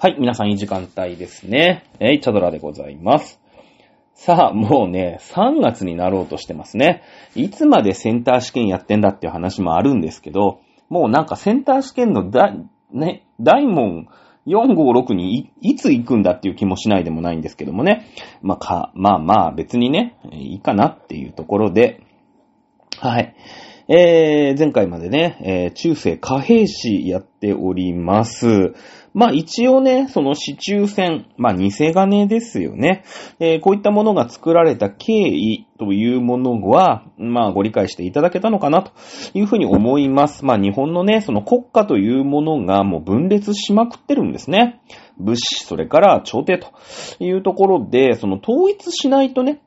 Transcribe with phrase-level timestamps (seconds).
[0.00, 1.82] はい、皆さんいい時間帯ですね。
[1.98, 3.40] えい、チャドラでございます。
[4.14, 7.02] さあ、もうね、3月になろうとしてますね。
[7.34, 12.54] いつまでセンター試験やってんだっていう話もあるんですけど、もうなんかセンター試験のだ、
[12.92, 14.06] ね、大門
[14.46, 18.06] 456にいいつ行くんだっていう気もしないでもないんですけどもね。
[18.40, 22.04] まあか、まあまあ別にね、いいかなっていうところで、
[23.00, 23.34] はい。
[23.90, 28.74] えー、前回までね、えー中世貨幣史やっております。
[29.14, 33.02] まあ一応ね、その市中戦、まあ偽金ですよね。
[33.40, 38.92] えーこういったものが作られた経緯というものは、まあご理解していただけたのかなと
[39.32, 40.44] いうふうに思います。
[40.44, 44.82] まあ日本のね、その国家というものがもう分裂しまくってるんですね。
[45.16, 46.74] 武士、それから朝廷と
[47.20, 49.62] いうところで、その統一しないとね、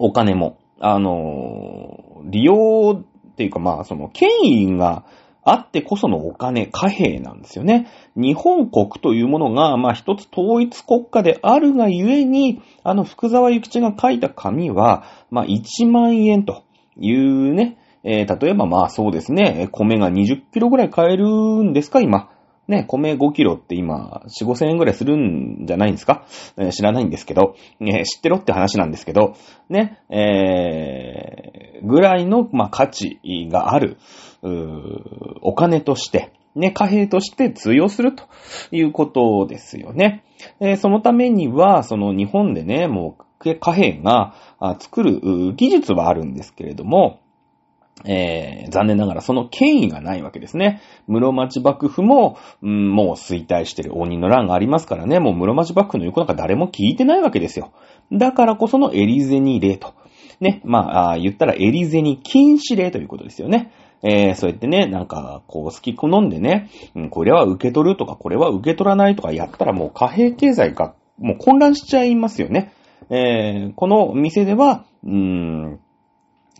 [0.00, 3.02] お金も、あのー利用
[3.32, 5.04] っていうかまあ、その権威が
[5.44, 7.86] あってこそのお金、貨幣なんですよね。
[8.16, 16.64] 日本国というものが、まあ一つ統一国家であるがゆえに、あの福沢諭吉が書いた紙は、まあ1万円と
[16.96, 21.26] いうね、えー例えばまあそうですね、米が20キロぐらい買える
[21.62, 22.30] んですか、今。
[22.66, 26.26] ね、米5キロって今、4、5千円ぐらいするんじゃないんですか、
[26.56, 29.36] えー知らないんですけど、ね、知ってろって話なんですけど、
[29.68, 33.20] ね、えー、ぐらいの、まあ、価値
[33.50, 33.98] がある、
[34.42, 34.48] う
[35.42, 38.24] お金として、ね、貨幣として通用すると
[38.70, 40.24] いうことですよね。
[40.60, 43.24] えーそのためには、その日本でね、もう
[43.56, 44.34] 貨幣が
[44.78, 45.20] 作る
[45.54, 47.20] 技術はあるんですけれども、
[48.06, 50.80] えー残念ながらその権威がないわけですね。
[51.06, 57.72] 室町幕府も、うんもう衰退してる鬼の乱がありますからね、もう室町幕府の言うことなんか誰も聞いてないわけですよ。
[58.12, 59.94] だからこそのエリゼニ令と。
[60.40, 63.70] ね、まあ、言ったらエリゼニ禁止令ということですよね。
[64.02, 72.72] えーそうやってね、なんか、こう、好き好んでね、うんこれは受け取るとか、これは受け取らないとかやったらもう貨幣経済がもう混乱しちゃいますよね。
[73.10, 75.80] えーこの店では、うーん、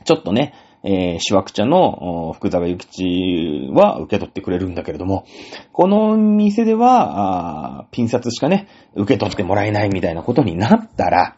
[0.04, 0.54] ちょっとね、
[0.84, 5.26] えー、シワク茶の福沢諭吉は受け取ってくれるんだけれども、
[5.72, 11.36] この店では、あピン札しかね、受け取ってもらえないみたいなことになったら、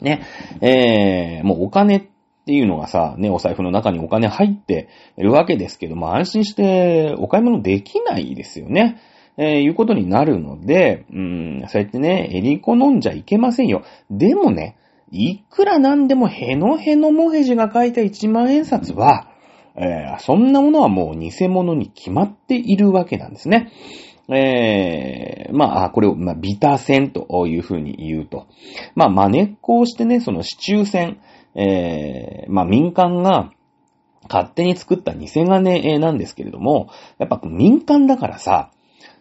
[0.00, 0.22] ね、
[0.60, 2.02] えー、もうお金っ
[2.46, 4.88] ていうのがさ、ね、お財布の中にお金入って
[5.18, 9.00] るわけですけども、安心してお買い物できないですよね。
[9.36, 13.82] えーいうことになるので、うん、そうやってね、エリコ飲んじゃいけませんよ。
[14.08, 14.76] でもね、
[15.14, 19.28] いくらなんでもヘノヘノモヘジが書いた1万円札は、
[19.76, 23.72] えーそんなものはもう偽物に決まっているわけなんですね。
[24.28, 28.46] えーまあ、これを、まあ、ビタ戦というふうに言うと。
[28.94, 31.20] まあ、真似っこをしてね、その市中戦、
[31.54, 33.50] えーまあ、民間が
[34.28, 36.88] 勝手に作った偽金なんですけれども、
[37.18, 38.70] やっぱ民間だからさ、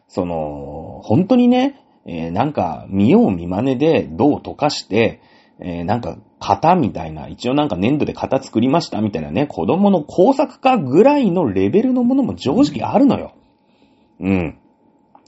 [0.07, 5.21] その、本当にね、えーなんか見よう見真似で銅を溶かして、
[5.59, 13.33] えーなんか型みたいな、一応なんか粘土で型作りましたみたいなね、子供の工作家ぐらいのレベルのものも正直あるのよ。
[14.19, 14.57] うん。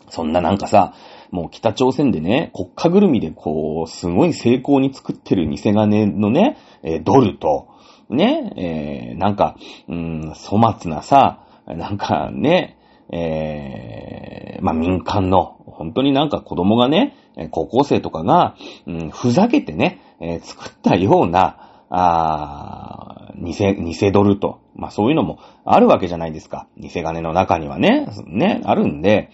[0.10, 0.94] そんななんかさ、
[1.32, 7.68] もう北朝鮮でね、国家ぐるみでこう、すごい成功に作ってる偽金のね、えードルと、
[8.10, 9.56] ね、えーなんか、
[9.88, 12.78] うん、粗末なさ、なんかね、
[13.12, 17.16] えーまあ、民間の、本当になんか子供がね、
[17.52, 18.56] 高校生とかが、
[18.88, 24.60] うん、ふざけてね、えー作ったような、あ偽、偽ドルと。
[24.76, 26.68] まあ、そういうのもあるわけじゃないですか。
[26.78, 29.30] 偽金の中にはね、ね、あるんで、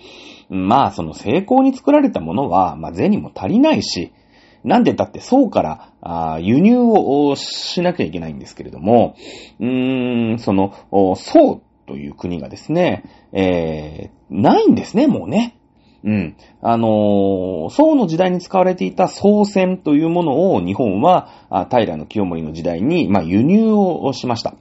[0.49, 4.13] まあ、その成功に作られたものは、まあ、銭も足りないし、
[4.63, 9.15] なんでだって宋からあ輸入をしなきゃいけないんですけれども、
[9.59, 13.03] うーん、その、お宋という国がですね、
[13.33, 15.57] えー、ないんですね、もうね。
[16.03, 16.35] うん。
[16.61, 24.55] あのー宋の時代に使われていた宋銭というものを日本は、あ平清盛の時代に、まあ、輸入をしました。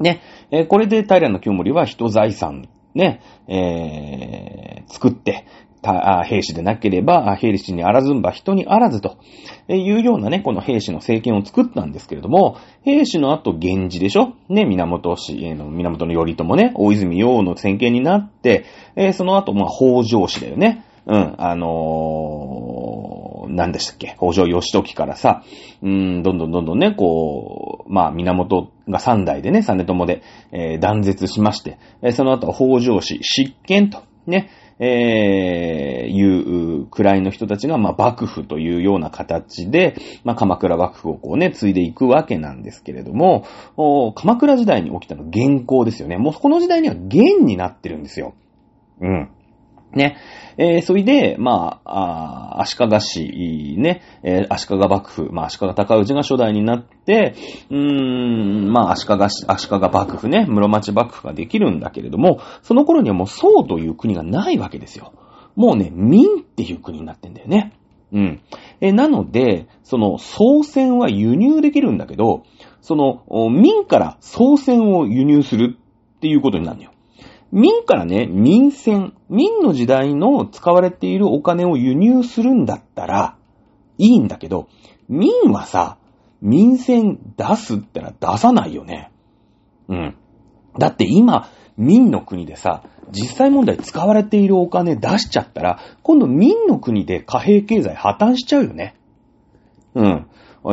[0.00, 0.20] ね。
[0.50, 5.44] えーこれで平清盛は人財産、ね、えー作って、
[5.82, 9.16] 兵士でなければ、兵士にあらずんば人にあらずと
[9.68, 14.34] いうようなね、この兵士の政権を作ったんですけれども、兵士の後源氏でしょ？
[14.48, 18.64] ね、源氏、えの源頼朝ね、大泉洋の政権になって、
[18.96, 20.84] えーその後、まあ、北条氏だよね。
[21.06, 24.14] うん、あのー、何でしたっけ？
[24.18, 25.42] 北条義時からさ、
[25.82, 30.22] うん、どんどんどんどんね、こう、まあ、源が三代でね、実朝で、
[30.52, 43.44] えー断絶しまして、えーその後は北条氏、執権と、ね、えーいうくらいの人たちが、まあ、幕府というような形で、まあ、鎌倉幕府をこうね、継いでいくわけなんですけれども、
[44.14, 46.18] 鎌倉時代に起きたの元寇ですよね。
[46.18, 48.34] もうこの時代には元になってるんですよ。
[49.00, 49.30] うん。
[49.92, 50.16] ね。
[50.56, 57.34] えー、それで、まあ、あ足利市、ね、えー、足利幕府、まあ、足利高氏が初代になって、
[57.70, 65.12] うーん、まあ、足利、足利幕府ね、室町幕府ができるんだけれども、その頃にはもう宋という国がないわけですよ。
[65.54, 67.72] もうね、民っていう国になってんだよね。
[68.12, 68.40] うん。
[68.80, 72.42] えー、なので、その、宋銭は輸入できるんだけど、
[72.80, 75.76] その、民から宋銭を輸入する
[76.16, 76.90] っていうことになるのよ。
[77.50, 83.36] 民からね、民銭、民の時代の使われているお金を輸入するんだったら、
[83.96, 84.68] いいんだけど、
[85.08, 85.98] 民はさ、
[86.40, 89.10] 民銭出すってのは出さないよね。
[89.88, 90.16] うん。
[90.78, 98.94] だって今、民の国でさ、実際問題使われているお金出しちゃったら、今度民の国で貨幣経済破綻しちゃうよね。
[99.94, 100.26] うん。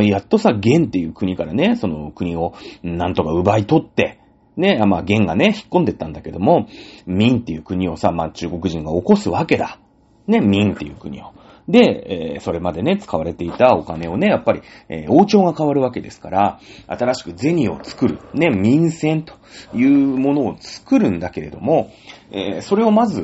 [0.06, 4.20] やっとさ、元っていう国からね、その国をなんとか奪い取って、
[4.58, 6.68] ね、まあ、元がね、引っ込んでったんだけども、
[7.06, 9.80] 民っていう国をさ、まあ、中国人が起こすわけだ。
[10.28, 11.34] ね、民っていう国を。
[11.68, 19.34] で、えー、それまでね、使われていたお金をね、やっぱり、えー、王朝が変わるわけですから、新しく銭を作る、ね、民銭と
[19.74, 21.92] いうものを作るんだけれども、
[22.32, 23.24] えー、それをまず、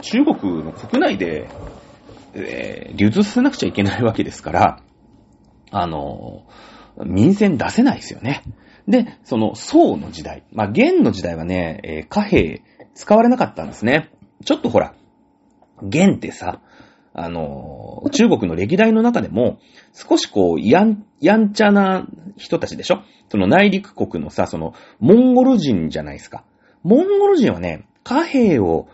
[0.00, 1.48] 中国の国内で、
[2.34, 4.82] え、流通させなくちゃいけないわけですから、
[5.70, 6.44] あの
[7.04, 8.42] 民銭出せないですよね。
[8.88, 10.44] で、その宋の時代。
[10.52, 12.62] まあ、元の時代はね、えー、貨幣
[12.94, 14.10] 使われなかったんですね。
[14.44, 14.94] ちょっとほら、
[15.82, 16.60] 元ってさ、
[17.14, 19.58] あのー、中国の歴代の中でも、
[19.92, 22.06] 少しこう、やん、やんちゃな
[22.36, 23.02] 人たちでしょ？
[23.30, 26.44] その内陸国のさ、その、モンゴル人じゃないですか。
[26.82, 28.88] モンゴル人はね、貨幣を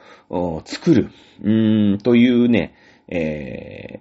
[0.65, 1.11] 作る、
[1.43, 2.75] うーん、というね、
[3.09, 4.01] え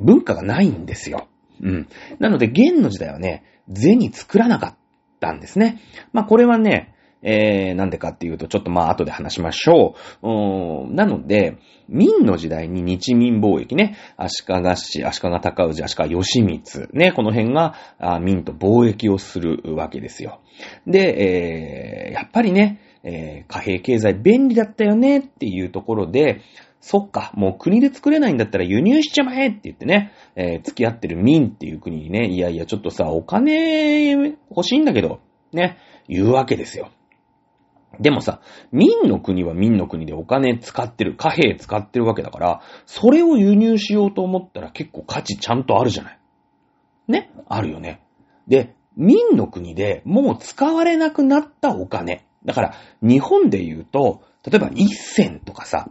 [0.00, 1.28] ー、文化がないんですよ。
[1.60, 1.88] うん。
[2.18, 3.42] なので、元の時代はね、
[3.74, 4.78] 銭作らなかった
[5.18, 5.80] たんですね。
[6.12, 10.28] まあ、これはね、えー、なんでかっていうと、ちょっとまあ後で話しましょう。
[10.28, 17.74] うんなので、民の時代に日民貿易ね、足利市、足利高氏、足利義満、ね、この辺が
[18.20, 20.40] 民と貿易をするわけですよ。
[20.86, 26.40] で、えー、やっぱりね、えー、貨幣経済便利だったよねっていうところで、
[26.80, 35.20] そっか、もう国で作れないんだったら輸入しちゃまえって言ってね、えー、付き合ってる民っていう国にね、いやいや、ちょっとさ、お金欲しいんだけど、
[35.52, 35.78] ね、
[36.08, 36.90] 言うわけですよ。
[38.00, 38.40] でもさ、
[38.70, 46.18] 民の国は民の国でお金使ってる、貨幣使ってるわけだから、それを輸入しようと思ったら結構価値ちゃんとあるじゃない。
[47.08, 48.02] ねあるよね。
[48.46, 52.27] で、民の国でもう使われなくなったお金。
[52.44, 55.90] だから、日本で言うと、例えば一銭とかさ、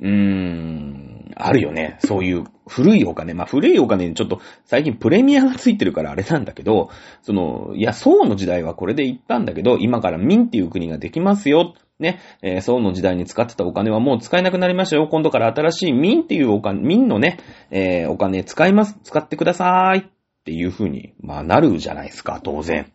[0.00, 1.98] うーん、あるよね。
[2.00, 3.34] そういう古いお金。
[3.34, 6.90] まあ、古いお金にちょっと最近プレミアがついてるからあれなんだけど、
[7.22, 11.74] その、いや、宋の時代はこれで言ったんだけど、今から民っていう国ができますよ。
[11.98, 15.08] ね、えー、宋の時代に使ってたお金はもう使えなくなりましたよ。
[15.08, 17.38] 今度から新しい民っていうお金、民のね、
[17.70, 18.98] えー、お金使います。
[19.02, 20.00] 使ってください。
[20.00, 20.02] っ
[20.44, 22.92] ていう風に、まあ、なるじゃないですか、当然。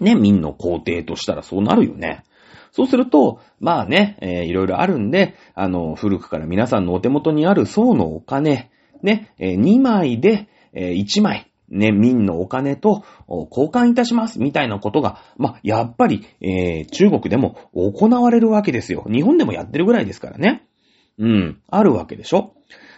[0.00, 2.24] ね、民の皇帝としたらそうなるよね。
[2.72, 8.70] そうすると、まあね、えー、いろいろあるんで、あの、古くから皆さんのお手元にある層のお金、
[9.02, 19.04] ね、えー、2枚で、えー、1枚、ね、民のお金と交換いたします、みたいなことが、まあ、やっぱり、えー、中国でも行われるわけですよ。
[19.10, 20.66] 日本でもやってるぐらいですからね。
[21.18, 22.54] うん、あるわけでしょ。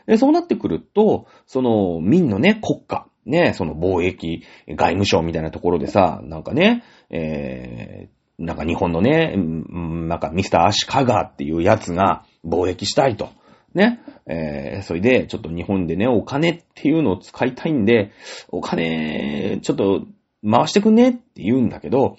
[0.07, 13.31] で、そうなってくると、その、民のね、国家、ね、その貿易、外務省みたいなところでさ、なんかね、えー、なんか日本のね、なんかミスターアシカガーっていうやつが貿易したいと。
[13.75, 14.01] ね。
[14.27, 18.13] えー、それで、ちょっと日本でね、お金っていうのを使いたいんで、
[18.49, 20.07] お金、ちょっと
[20.49, 22.17] 回してくんねって言うんだけど、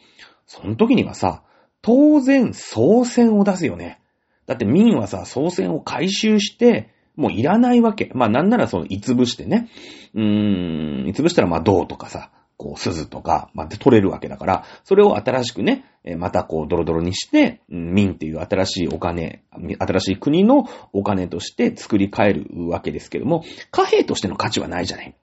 [0.47, 1.43] その時にはさ、
[1.81, 3.99] 当然、総銭を出すよね。
[4.45, 8.11] だって民はさ、総銭を回収して、もういらないわけ。
[8.13, 9.69] まあなんならその、いつぶしてね。
[10.13, 15.85] うーん、いつぶしたらまあ銅とかさ、こう、鈴とか、まあ、で取れるわけだから、それを新しくね、
[16.17, 19.43] またこう、ドロドロにして、民っていう新しいお金、
[19.79, 25.15] 新しい国のお金として作り変えるわけですけども、貨幣としての価値はないじゃない。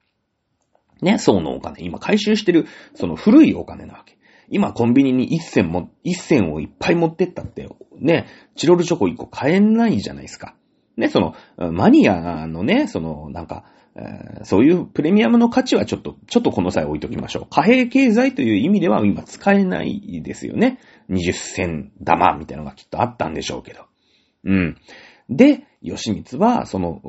[1.03, 1.83] ね、層のお金。
[1.83, 4.19] 今回収してる、その古いお金なわけ。
[4.49, 7.69] 今コンビニに一銭も、一銭をいっぱい持ってったって、
[7.99, 10.57] ね、チロルチョコ一個買えないじゃないですか。
[11.01, 11.35] ね、その、
[11.73, 13.65] マニアのね、その、なんか、
[13.97, 17.47] えー、そういうプレミアムの価値はちょっと、ちょっとこの際置いときましょう。
[17.51, 20.79] 貨幣経済という意味では今使えないですよね。
[21.11, 23.87] 20銭玉みたいなのがきっとあったんでしょうけど。
[24.45, 24.77] うん。
[25.29, 27.01] で、吉光は、その、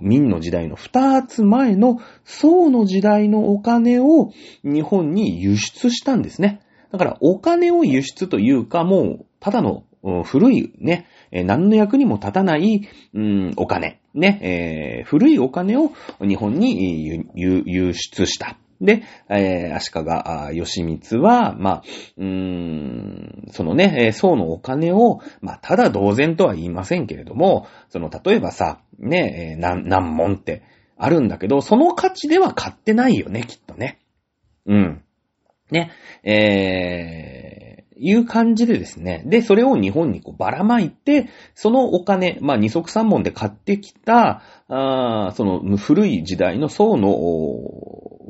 [0.00, 4.32] 民の時代の二つ前の宋の時代のお金を
[4.64, 6.60] 日本に輸出したんですね。
[6.90, 9.84] だから、お金を輸出というか、もう、ただの
[10.24, 18.56] 古いね、えー、何の役にも立たない、うん、お金、ね、えー、古いお金を日本に輸出した。
[18.80, 21.82] で、えー、足利義満は、まあ、
[22.16, 30.62] うーん、そのね、えー、宋のお金を、まあ、ただ同然とは言いませんけれども、その、例えばさ、ね、何、何問って
[30.96, 33.98] あるんだけど、その価値では買ってないよね、きっとね。
[34.66, 35.02] うん。
[35.70, 35.90] ね、
[36.22, 37.47] えー、
[37.98, 39.22] いう感じでですね。
[39.26, 47.14] で、それを日本にこうばらまいて、そのお金、まあ二足三本で買ってきた、あその古い時代の宋の、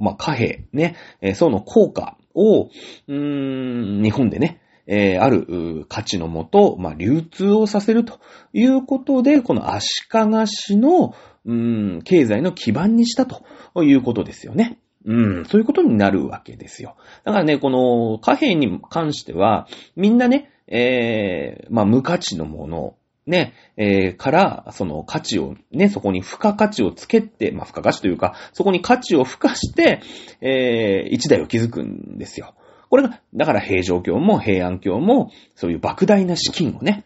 [0.01, 0.97] まあ貨幣、ね、
[1.35, 8.21] 宋の効果を、うーん、日本でね、えー、ある価値のもと、まあ、流通をさせると
[8.55, 13.45] いうことで、この足利市の、うん、経済の基盤にしたと
[13.85, 14.79] いうことですよね。
[15.05, 16.97] うん、そういうことになるわけですよ。
[17.25, 22.95] だからね、この貨幣に関しては、みんなね、えー、まあ、無価値のもの、
[23.27, 30.01] ね、えー、から、その価値を、ね、そこに付加価値をつけて、まあ、付加価値というか、そこに価値を付加して、
[30.41, 32.55] えー、一台を築くんですよ。
[32.91, 37.05] これが、だから平城京も平安京も、そういう莫大な資金をね、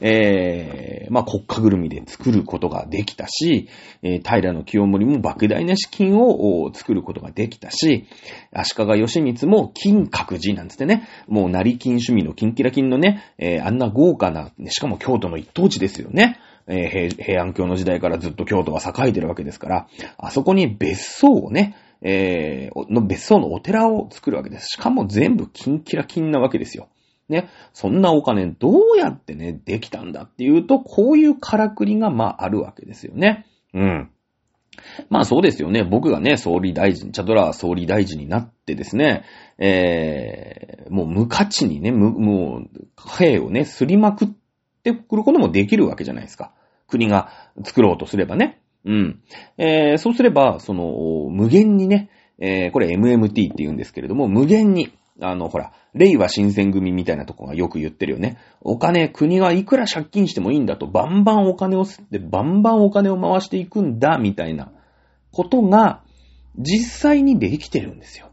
[0.00, 3.68] えー、まあ、国家ぐるみで作ることができたし、
[4.02, 8.06] えー、平の清盛も莫大な資金を作ることができたし、
[8.52, 16.38] 足利義満も金閣寺なんつってね、もう成金趣味の金キラ金のね、えー、あんな豪華な、しかも京都の一等地ですよね。
[16.66, 24.68] えー、平安京の時代からずっと京都は栄えてるわけですから、あそこに別荘をね、えー、の別荘のお寺を作るわけです。
[24.68, 26.88] しかも全部金キラ金なわけですよ。
[27.28, 33.46] ね、そんなお金どうやってね、できたんだっていうと、こういうからくりがまああるわけですよね。
[33.72, 34.10] うん。
[35.08, 35.84] まあそうですよね。
[35.84, 39.24] 僕がね、総理大臣、チャドラー総理大臣になってですね、
[39.58, 44.28] えー、もう無価値にね、もう、貨幣をね、すりまくっ
[44.82, 46.52] てくることもできるわけじゃないですか。
[46.88, 47.30] 国が
[47.64, 48.60] 作ろうとすればね。
[48.84, 49.20] うん。
[49.56, 58.38] えー、そうすれば、その、無限にね、えー、これ MMT って言うんですけれども、無限に、あの、ほら、令和新選組みたいなとこがよく言ってるよね。
[58.60, 64.72] お金、国はいくら借金してもいいんだと、バンバンお金を吸って、バンバンお金を回していくんだ、みたいな
[65.32, 66.02] ことが、
[66.56, 68.30] 実際にできてるんですよ。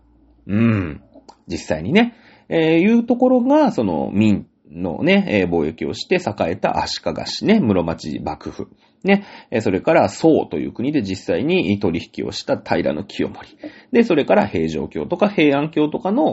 [0.48, 1.02] うん。
[1.48, 2.16] 実際にね。
[2.50, 8.70] えー、いうところが、その、民のね、え、貿易をして栄えた足利市ね、室町幕府。
[9.04, 9.26] ね、
[9.62, 13.58] それから宋という国で実際に取引をした平の清盛。
[13.92, 16.32] で、それから平城京とか平安京とかの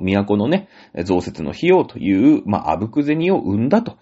[0.00, 0.68] 都のね、
[1.04, 3.98] 増設の費用という、まあ、あぶく銭を生んだと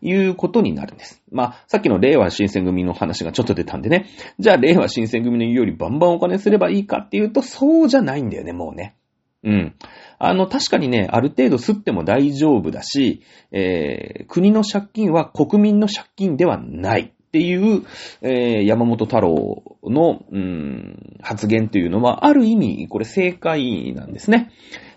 [0.00, 1.22] いうことになるんです。
[1.32, 4.06] まあ、さっきの令和新選組の話がちょっと出たんでね、
[4.38, 8.94] じゃあ令和新選組の言うよりバンバンお金すればいいかっていうと、そうじゃないんだよね、もうね。
[9.42, 9.74] うん。
[10.18, 17.14] あの、確かにね、ある程度吸っても大丈夫だし、えー、国の借金は国民の借金ではない。
[17.30, 17.84] っていう、
[18.22, 24.50] えー、山本太郎の、うん、発言というのは、ある意味、これ正解なんですね。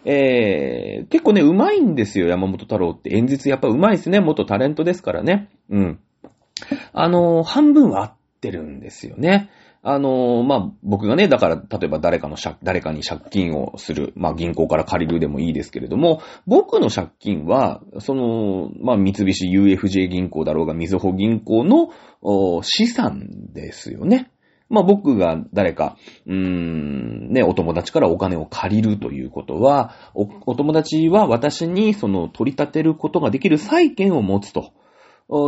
[0.03, 3.15] えー、結構ね、うまいんですよ、山本太郎って。
[3.15, 4.19] 演説やっぱうまいですね。
[4.19, 5.47] 元タレントですからね。
[5.69, 5.99] うん。
[6.91, 9.51] あの、半分は合ってるんですよね。
[9.85, 21.89] あの、まあ、僕がね、だから、例えば誰かの借、誰かに借金をする、まあ、銀行から借りるでもいいですけれども、僕の借金は、その、まあ、三菱 UFJ 銀行だろうが、みずほ銀行の
[22.63, 24.31] 資産ですよね。
[24.69, 34.71] まあ、僕が誰か、うーん、ね、お友達からお金を借りるということは、お、お友達は私にその取り立てることができる債権を持つと。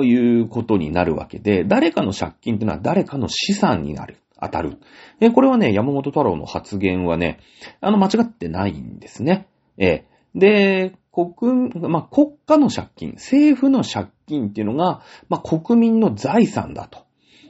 [0.04, 4.18] いうことになるわけで、誰かの借金ってのは誰かの資産になる。
[4.46, 4.78] 当たる。
[5.20, 7.40] え、これはね、山本太郎の発言はね、
[7.82, 9.48] あの、間違ってないんですね。
[9.78, 17.06] え、で、国、まあ、国家の借金、政府の借金っていうのが、まあ、国民の財産だと。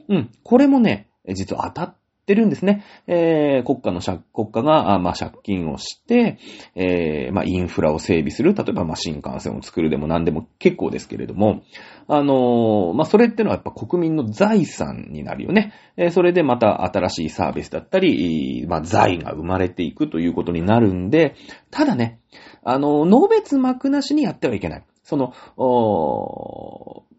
[0.08, 0.30] うん。
[0.44, 1.96] これもね、実は当たっ
[2.26, 2.82] ってるんですね。
[3.06, 6.38] えー、国家の借、国家が、まあ、借金をして、
[6.74, 8.52] えー、まあ、インフラを整備する。
[8.54, 11.62] 例えば、まあ、新幹線を作るでも何でも結構ですけれども、
[12.08, 15.72] あのー、まあ、それってのはやっぱ国民の財産になるよね。
[15.96, 21.36] えー、それでまた新しいサービスだったり、まあ、財が生まれていくということになるんで、
[21.70, 22.18] ただね、
[22.64, 24.84] あのー、のべつ幕なしにやってはいけない。
[25.04, 25.32] その、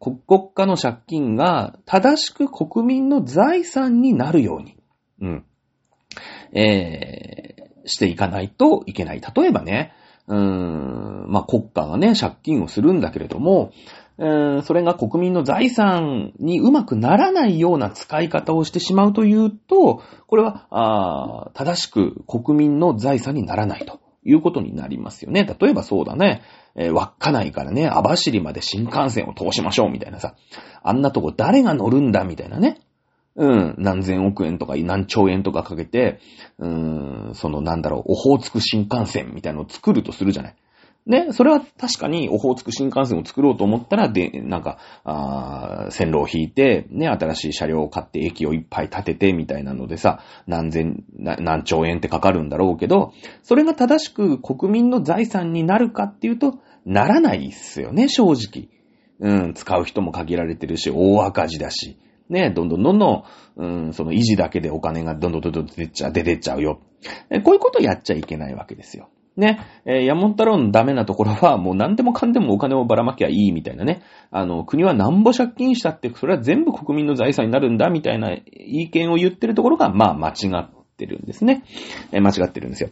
[0.02, 4.77] 国家の借金が正しく国民の財産になるように。
[5.22, 5.46] うん。
[6.54, 9.22] えー、していかないといけない。
[9.22, 9.94] 例えばね、
[10.28, 13.72] うーん、まあ、国家がね、借金をするんだけれども、
[14.20, 25.48] えー、それが国民の財産にうまくならないような使い方をしてしまうというと、これは、あ正しく国民の財産にならないということになりますよね。
[25.60, 26.42] 例えばそうだね、
[26.76, 30.36] えー、稚内からね、網走まで新幹線を通しましょうみたいなさ、
[30.84, 32.80] あんなとこ誰が乗るんだみたいなね。
[33.38, 36.20] うん、何千億円とか何兆円とかかけて、
[36.58, 40.56] うん、そのなんだろう、オホーツク新幹線みたいなのを作るとするじゃない。
[41.06, 58.68] ね、それは確かにオホーツク新幹線を作ろうと思ったら、で、なんか、あ線路を引いて、ね、新しい車両を買って駅をいっぱい建ててみたいなのでさ、何千、何兆円ってかかるんだろうけど、それが正しく国民の財産になるかっていうと、ならないっすよね、正直。
[59.20, 61.98] うん、使う人も限られてるし、大赤字だし。
[62.30, 63.24] ね、どんどんどんどん、
[63.56, 66.82] うん、その維持だけでお金がどんどんどんどん出てっちゃう、出てっちゃうよ。
[67.44, 69.10] こういうことやっちゃいけないわけですよ。
[69.38, 74.02] ね、えー、山本太郎のダメなところは、もう何でもかんでもお金をばらまきゃいいみたいなね。
[74.32, 81.64] あの、国は何ぼ借金したって、それは全部国民の財産になるんだみたいな意見を言ってるところが、まあ間違ってるんですね。
[82.12, 82.90] えー、間違ってるんですよ。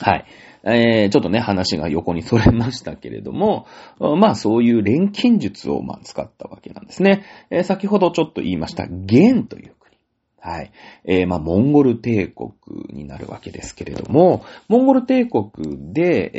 [0.00, 0.24] はい。
[0.64, 3.66] えー、ちょっとね、話が横にそれましたけれども、
[3.98, 7.24] まあそういう錬金術をまあ使ったわけなんですね。
[7.50, 9.96] えー、先ほどちょっと言いました、元という国
[10.42, 10.72] はい。
[11.04, 12.50] えー、まあ、モンゴル帝国
[12.88, 15.50] になるわけですけれども、モンゴル帝国
[15.92, 16.30] で、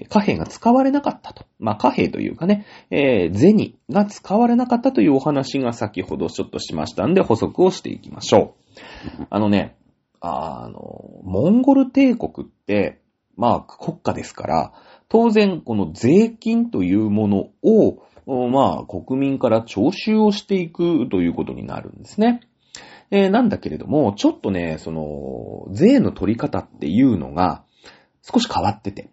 [0.00, 1.44] えー、貨幣が使われなかったと。
[1.58, 8.54] まあ、貨幣というかね、えー、銭が使われなかったというお話が先ほどちょっとしましたんで、補足をしていきましょ
[9.20, 9.26] う。
[9.28, 9.76] あのね、
[10.20, 13.02] あの、モンゴル帝国って、
[13.36, 14.72] まあ、国家ですから、
[15.08, 18.02] 当然、この税金というものを、
[18.50, 22.40] まあ、国民から徴収をしていくということになるんですね。
[23.10, 27.62] えー、なんだけれども、ちょっとね、その、税の取り方っていうのが
[28.22, 29.10] 少し変わってて、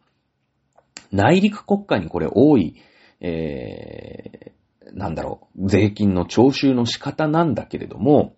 [1.12, 2.76] 内陸国家にこれ多い、
[3.22, 8.36] えー、なんだろう、税金の徴収の仕方なんだけれども、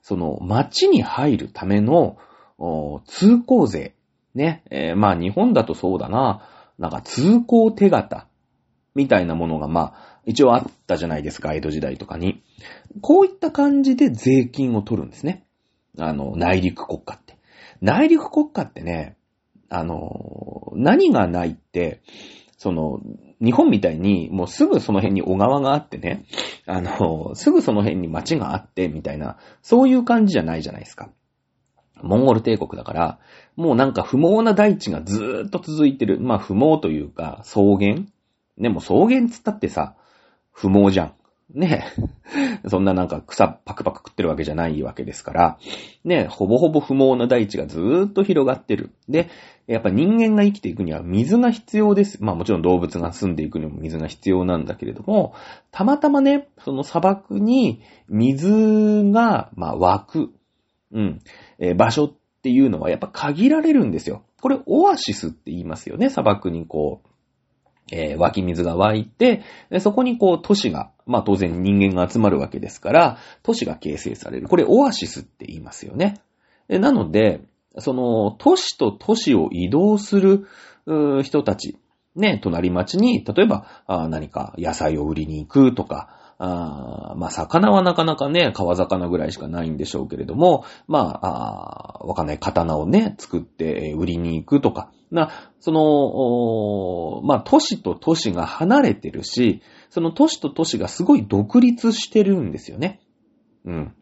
[0.00, 2.16] その、町に入るための、
[3.06, 3.94] 通行税。
[4.34, 4.62] ね。
[4.70, 6.48] えー、まあ日本だとそうだな。
[6.78, 8.26] なんか通行手形。
[8.94, 12.42] みたいなものが、まあ、一応あったじゃないですか、江戸時代とかに。
[13.00, 15.44] こういった感じで税金を取るんですね。
[15.98, 17.36] あの、内陸国家って。
[17.80, 19.16] 内陸国家ってね、
[19.68, 22.00] あの、何がないって、
[22.56, 23.00] その、
[23.40, 26.24] 日本みたいに、もうすぐその辺に小川があってね、
[26.66, 31.10] あの、すぐその辺に町があって、みたいな、そういう感じじゃないじゃないですか。
[32.02, 33.18] モンゴル帝国だから、
[33.56, 36.20] もうなんか不毛な大地がずーっと続いてる。
[36.20, 38.02] まあ不毛というか、草原？
[38.58, 39.94] でも草原つったってさ、
[40.52, 41.14] 不毛じゃん。
[41.52, 41.84] ね。
[42.68, 45.58] そんななんか草パクパク食ってるわけじゃないわけですから、
[46.04, 48.90] ね、ほぼほぼ不毛な大地がずーっと広がってる。
[49.08, 49.28] で、
[49.66, 52.22] やっぱ人間が生きていくには水が必要です。
[52.22, 55.34] まあもちろん動物が住んでいくにも水が必要なんだけれども、
[55.70, 60.34] たまたまね、その砂漠に水が、まあ湧く、
[60.94, 61.20] うん、
[61.58, 64.22] えー、場所っていうのはやっぱ限られるんですよ。
[64.40, 67.08] これオアシスって言いますよね、砂漠にこう。
[67.92, 69.42] えー、湧き水が湧いて、
[69.78, 74.48] そこにこう都市が、まあ当然人間が集まるわけですから、都市が形成される。
[74.48, 76.14] これオアシスって言いますよね。
[76.68, 77.42] なので、
[77.76, 80.46] その都市と都市を移動する
[81.22, 81.76] 人たち、
[82.16, 83.66] ね、隣町に、例えば
[84.08, 103.00] 何か野菜を売りに行くとか、あまあ、魚はなかなかね、川魚ぐらいしかないんでしょうけれども、まあ、あわかんない刀をね、作って売りに行くとか、な、その、まあ、都市と都市が離れてるし、その都市と都市がすごい独立してるんですよね。
[103.64, 103.94] うん。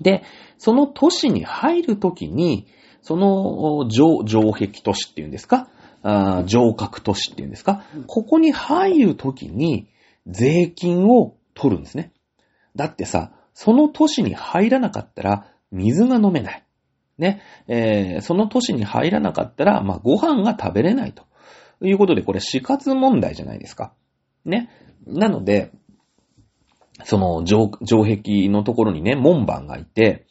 [0.00, 0.22] で、
[0.58, 2.66] その都市に入るときに、
[3.02, 5.68] その城、城壁都市っていうんですか？
[6.02, 7.82] あ城郭都市っていうんですか？
[8.06, 9.88] ここに入るときに、
[10.26, 12.12] 税金を取るんですね。
[12.76, 16.64] だってさ、その都市に入らなかったら水が飲めない。
[17.18, 17.42] ね。
[17.68, 21.24] えー、その都市に入らなかったら、まあ、ご飯が食べれないと。
[21.82, 23.92] いうことで、これ死活問題じゃないですか。
[24.44, 24.70] ね。
[25.06, 25.70] なので、
[27.04, 30.26] その城、城壁のところにね、門番がいて、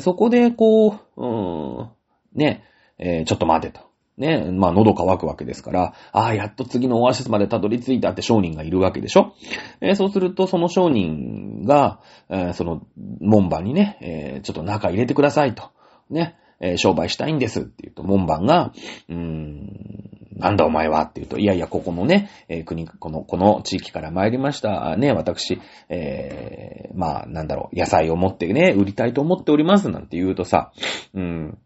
[0.00, 1.90] そこで、こう、うーん、
[2.34, 2.64] ね、
[2.98, 3.89] えー、ちょっと待てと。
[4.20, 9.32] ね、まあ喉乾くわけですから、ああ、やっと次のオアシスまでたどり着いたって商人がいるわけでしょ、
[9.80, 12.82] えー、そうすると、その商人が、えー、その
[13.20, 15.70] 門番にね、えー、ちょっと中入れてくださいと。
[16.10, 18.72] ね、え商売したいんですって言うと、門番が、
[19.08, 24.96] うーん、なんだお前はって言うと、いやいや、ここのね、え国、この、この地域から参りました。
[24.96, 30.72] ね、私、えまあ、なんだろう、野菜を持ってね、売りたいと思っておりますなんて言うとさ、
[31.14, 31.58] うん、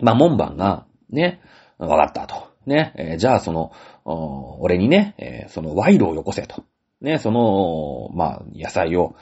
[0.00, 1.40] まあ、門番が、ね、
[1.78, 2.48] わかったと。
[2.66, 3.72] ね、えー、じゃあその、
[4.60, 6.64] 俺にね、えー、その賄賂をよこせと。
[7.00, 9.14] ね、その、まあ、野菜を、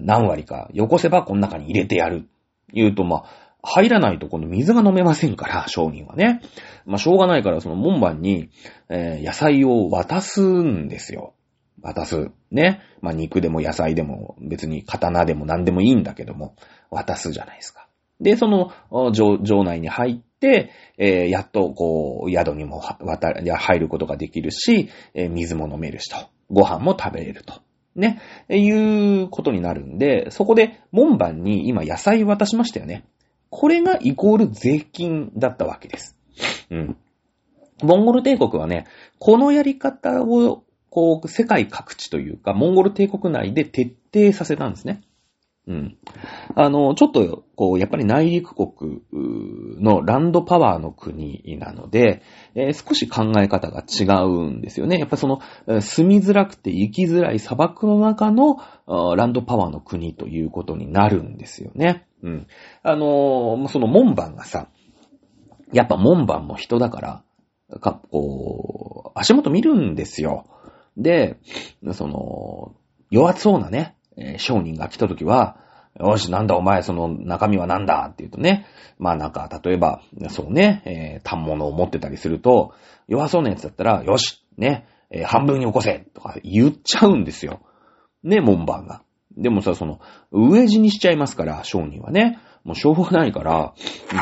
[0.00, 2.28] 何割かよこせばこの中に入れてやる。
[2.72, 6.40] 言うと、まあ入らないとこの水が飲めませんから、商人はね。
[6.84, 8.50] まあ、しょうがないから、その門番に、
[8.88, 11.34] えー、野菜を渡すんですよ。
[11.80, 12.32] 渡す。
[12.50, 12.80] ね。
[13.00, 16.56] まあ、肉でも野菜でも、別に刀でも何でもいいんだけども、
[16.90, 17.86] 渡すじゃないですか。
[18.20, 18.72] で、その、
[19.14, 26.16] 城内に入って、えー、やっと、こう、宿にも渡、入ることができるし、えー、水も飲めるしと。
[26.50, 27.54] ご飯も食べれると。
[27.96, 28.20] ね。
[28.48, 33.04] いうことになるんで、そこで門番に今野菜渡しましたよね。
[33.50, 36.16] これがイコール税金だったわけです。
[36.70, 36.96] うん。
[37.82, 38.86] モンゴル帝国はね、
[39.18, 45.02] このやり方を、こう、世界各地というか、モンゴル帝国内で徹底させたんですね。
[45.68, 45.96] うん。
[46.56, 49.02] あの、ちょっと、こう、やっぱり内陸国
[49.80, 52.22] のランドパワーの国なので、
[52.56, 54.98] えー、少し考え方が違うんですよね。
[54.98, 55.40] やっぱその、
[55.80, 58.56] 住みづらくて生きづらい砂漠の中の
[59.16, 62.06] ランドパワーの国ということになるんですよね。
[62.24, 62.46] うん。
[62.82, 64.68] あのその門番がさ、
[65.72, 67.24] やっぱ門番も人だから、
[67.80, 70.44] か、こう、足元見るんですよ。
[70.96, 71.38] で、
[71.92, 72.74] その、
[73.10, 75.56] 弱そうなね、えー、商人が来た時は、
[76.00, 78.66] よし、なんだお前、その中身はなんだって言うとね。
[78.98, 82.72] まあなんか、例えば、そうね、えー、単物を持ってたりすると、
[83.08, 87.60] 弱そうなやつだったら、よし、ね、えー、半分に起こせとか言っちゃうんですよ。
[88.22, 89.02] ね、門番が。
[89.36, 92.38] でもさ、その、上地にしちゃいますから、商人はね。
[92.64, 93.74] もうしょうがないから、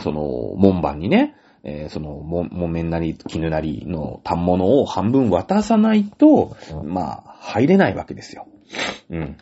[0.03, 0.23] その、
[0.57, 8.47] 門番にね、えー、その、も、木綿なり、絹なりの単物を半分渡さないと、まあ、入れないわけですよ。
[9.11, 9.37] うん。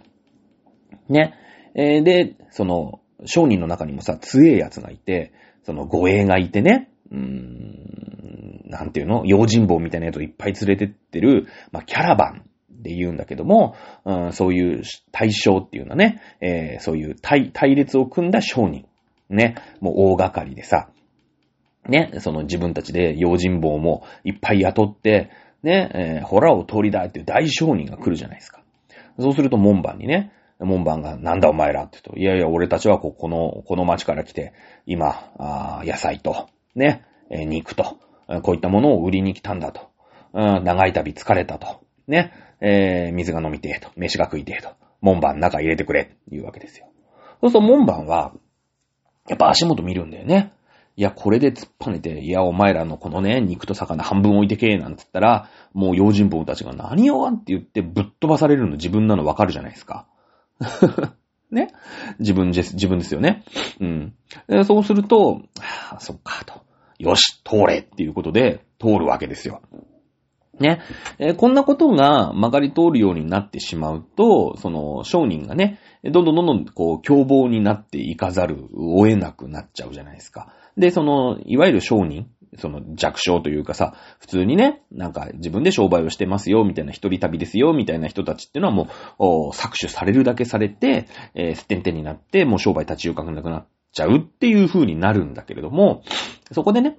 [1.09, 1.35] ね。
[1.75, 5.33] えー、で、その、商人の中にもさ、強い奴がいて、
[5.65, 9.25] その護衛がいてね、うーん、なんていうの？
[9.27, 18.87] 用心棒みたいなやつをいっぱい連れてってる、まあ、キャラバンで言うんだけども、うん、そういう対象っていうのはね、えー、そういう対、対立を組んだ商人。
[19.31, 20.89] ね、もう大掛かりでさ、
[21.87, 25.31] ね、その自分たちで用心棒もいっぱい雇って、
[25.63, 28.63] ね、えー、ホラーを通りだっていう大商人が来るじゃないですか。
[29.19, 34.53] そうすると門番にね、門番が、なんだお前らって言うと、いやいや、俺たちはここの、この町から来て、
[34.87, 37.99] 今、あ野菜と、ね、え、肉と、
[38.43, 39.89] こういったものを売りに来たんだと。
[40.33, 41.81] うん、長い旅疲れたと。
[42.07, 43.91] ね、えー、水が飲みてえと。
[43.97, 44.71] 飯が食いてえと。
[45.01, 46.03] 門番中入れてくれ。
[46.03, 46.87] って言うわけですよ。
[47.41, 48.33] そうすると門番は、
[49.29, 50.53] やっぱ足元見るんだよね。
[50.97, 60.09] いや、これで突っぱねて、いや、お前らのこのね、肉と魚半分置いてけえ、なんつったら、もう用心棒たちが何よって言ってぶっ飛ばされるの自分なのわかるじゃないですか。
[61.51, 61.73] ね
[62.19, 63.45] 自分です、自分ですよね。
[63.81, 64.15] うん。
[64.65, 66.63] そうすると、はあ、そっか、と。
[66.99, 69.63] よし、通れっていうことで、通るわけですよ。
[70.61, 70.81] ね。
[71.19, 80.53] えー、こんなことが曲がり通るようになってしまうと、その商人がね、どんどんどんどんこう凶暴になっていかざるを得なくなっちゃうじゃないですか。
[80.77, 96.03] で、その、いわゆる商人、その弱小というかさ、普通にね、なんか自分で商売をしてますよ、みたいな一人旅ですよ、みたいな人たちっていうのはもう、搾取されるだけされて、えー、すってんてんになって、もう商売立ち行かなくなっちゃうっていう風になるんだけれども、
[96.53, 96.99] そこでね、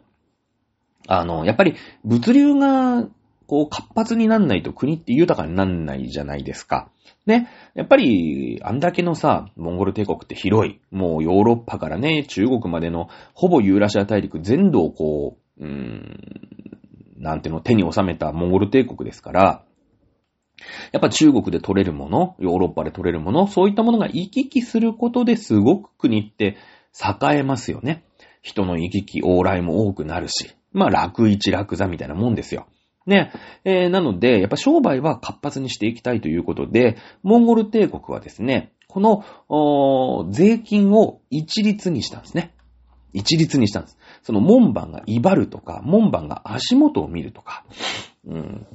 [1.08, 3.08] あの、やっぱり物流が
[3.48, 6.92] こう活発になんないと国って豊かになんないじゃないですか。
[7.26, 7.50] ね。
[7.74, 10.80] やっぱり、あんだけのさ、モンゴル帝国って広い。
[10.92, 16.40] もうヨーロッパからね、中国までのほぼユーラシア大陸全土をこうう、ーん、
[17.18, 19.64] なんていうの、手に収めたモンゴル帝国ですから、
[20.92, 26.58] やっぱ中国で取れるもの、ヨーロッパで取れるもの、そういったものが行き来することですごく国って
[26.94, 28.04] 栄えますよね。
[28.42, 30.56] 人の行き来、往来も多くなるし。
[30.72, 32.68] まあ、楽一楽座みたいなもんですよ。
[33.06, 33.32] ね。
[33.64, 42.54] えー、なので、やっぱ商売は活発にしていきたいということで、モンゴル帝国はですね、この、税金を一律にしたんですね。
[43.14, 43.98] 一律にしたんです。
[44.30, 47.66] その門番が威張るとか、門番が足元を見るとか、
[48.28, 48.68] うん、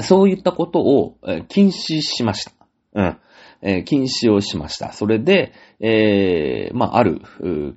[0.00, 1.16] そういったことを、
[1.48, 2.52] 禁止しました。
[2.94, 3.16] うん。
[3.62, 4.92] え、禁止をしました。
[4.92, 7.20] それで、えー、まあ、ある、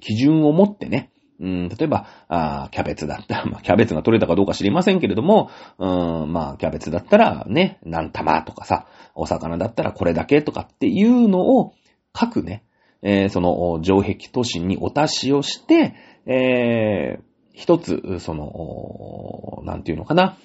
[0.01, 11.73] 基準を持ってね、うん、例えば、あキャベツだったら、 まあ、キャベツが取れたかどうか知りませんけれども、うん、まあ、キャベツだったらね、何玉とかさ、お魚だったらこれだけとかっていうのを、
[12.11, 12.63] 各ね、
[13.01, 20.37] えー、その、城壁都市にお達しをして、えー、一つ、その、なんていうのかな。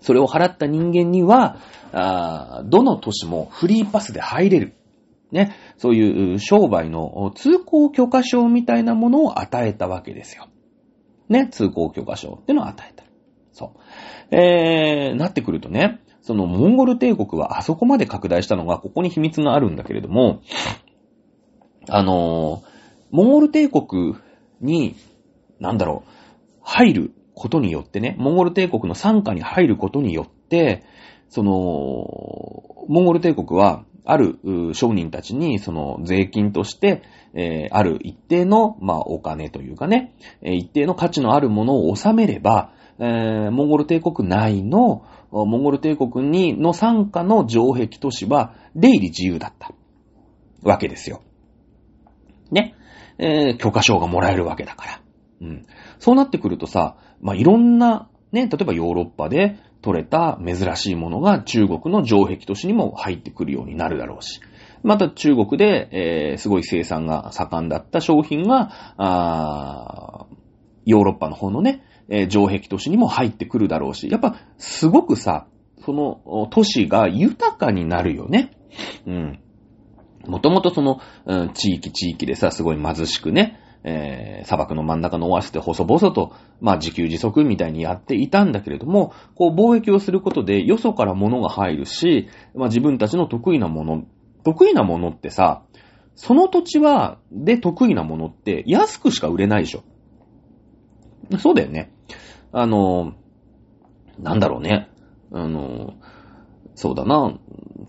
[0.00, 1.58] それを払った人間には、
[1.92, 4.74] あどの都市もフリーパスで入れる。
[5.30, 10.48] ね、そういう商売の通行許可証みたいなものを与えたわけですよ。
[11.28, 13.04] ね、通行許可証ってのを与えた。
[13.52, 13.74] そ
[14.32, 14.36] う。
[14.36, 20.42] えー、なってくるとね、そのモンゴル帝国はあそこまで拡大したのが、ここに秘密があるんだけれども、
[21.88, 22.62] あの
[23.10, 24.14] モンゴル帝国
[24.60, 24.96] に、
[25.58, 26.10] なんだろう、
[26.62, 30.82] 入ることによってね、モンゴル帝国の参加に入ることによって、
[31.28, 31.52] その、
[32.88, 34.38] モンゴル帝国は、ある
[34.72, 37.02] 商人たちに、その税金として、
[37.34, 49.72] えー、ある一定の、まあ、お金というかね、え、一定の価値のあるものを納めれば、えー、モンゴル帝国内の、モンゴル帝国に、の参加の城壁都市は、出入り自由だった
[50.62, 51.22] わけですよ。
[52.50, 52.74] ね。
[53.18, 55.00] えー、許可証がもらえるわけだから。
[55.42, 55.66] うん。
[55.98, 64.40] そうなってくるとさ、まあ、いろんな、ね、例えばヨーロッパで取れた珍しいものが中国の城壁都市にも入ってくるようになるだろうし。
[64.82, 70.40] また中国で、えー、すごい生産が盛んだった商品が、あー
[70.86, 74.08] ヨーロッパの方のね、えー、城壁都市にも入ってくるだろうし。
[74.08, 75.46] やっぱ、すごくさ、
[75.84, 78.50] その都市が豊かになるよね。
[79.06, 79.40] うん。
[80.26, 94.04] もともとその、うん、地域地域でさ、すごい貧しくね、えー、砂漠の真ん中のオアシスで細々と、まあ自給自足みたいにやっていたんだけれども、こう貿易をすることでよそから物が入るし、まあ自分たちの得意なもの、
[94.44, 95.62] 得意なものってさ、
[96.14, 99.82] その土地は、で得意なものって安くしか売れないでしょ。
[101.38, 101.92] そうだよね。
[102.52, 103.14] あの、
[104.18, 104.90] なんだろうね。
[105.32, 105.94] あの、
[106.74, 107.38] そうだな。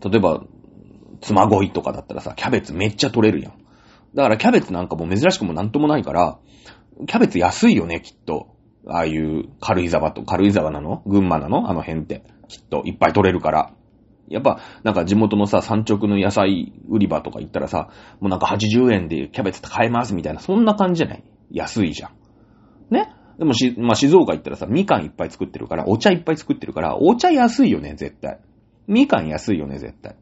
[0.06, 0.44] 例えば、
[1.22, 3.54] 妻恋とかだったらさ、キャベツめっちゃ取れるやん。
[4.14, 6.40] だからキャベツなんかも珍しくもなんともないから、
[7.08, 8.56] キャベツ安いよね、きっと。
[8.88, 11.04] ああいう軽井沢と、軽井沢なの？
[11.06, 11.70] 群馬なの？
[11.70, 12.24] あの辺って。
[12.48, 13.74] きっといっぱい取れるから。
[14.28, 21.24] やっぱ、なんか地元のさ、山直の野菜売り場とか行ったらさ、もうなんか80円でキャベツ買えますみたいな、そんな感じじゃない？
[21.52, 22.14] 安いじゃん。
[22.94, 23.14] ね？
[23.38, 28.40] でもし、まあ、静岡行ったらさ、みかんいっぱい作ってるから、お茶いっぱい作ってるから、お茶安いよね、絶対。
[28.88, 30.16] みかん安いよね、絶対。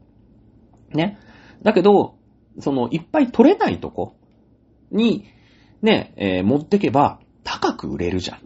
[0.92, 1.18] ね。
[1.62, 2.16] だけど、
[2.58, 4.14] その、いっぱい取れないとこ
[4.90, 5.26] に、
[5.82, 8.40] ね、えー、持ってけば、高く売れるじゃん。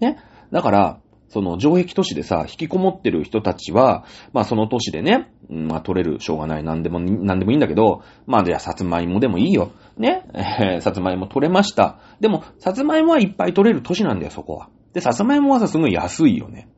[0.00, 0.18] ね。
[0.50, 9.72] だから、その、城壁都市でさ、引きこもってる人たちは、まあその都市でね、まあ取れる、しょうがない、なんでも、なんでもいいんだけど、まあじゃあ、さつまいもでもいいよ。
[9.98, 10.22] ね。
[10.34, 11.98] えー、さつまいも取れました。
[12.20, 14.68] でも、さつまいもはいっぱい取れる都市なんだよ、そこは。
[14.92, 16.68] で、さつまいもはさ、すごい安いよね。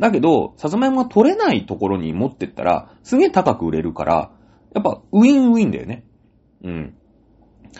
[0.00, 4.32] だけど、さつまいもが取れないところに持ってったら、すげえ高く売れるから、
[4.74, 6.04] やっぱ、ウィンウィンだよね。
[6.64, 6.94] うん。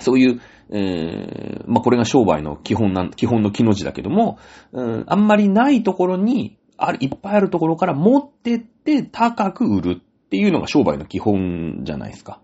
[0.00, 4.38] そういう、えー、まあ、これが商売の基本なん、基本の木の字だけども、
[4.72, 12.40] うん、あんまりないところに、ある、いっぱいあるところから持ってって高く売るっていうのが商売の基本じゃないですか。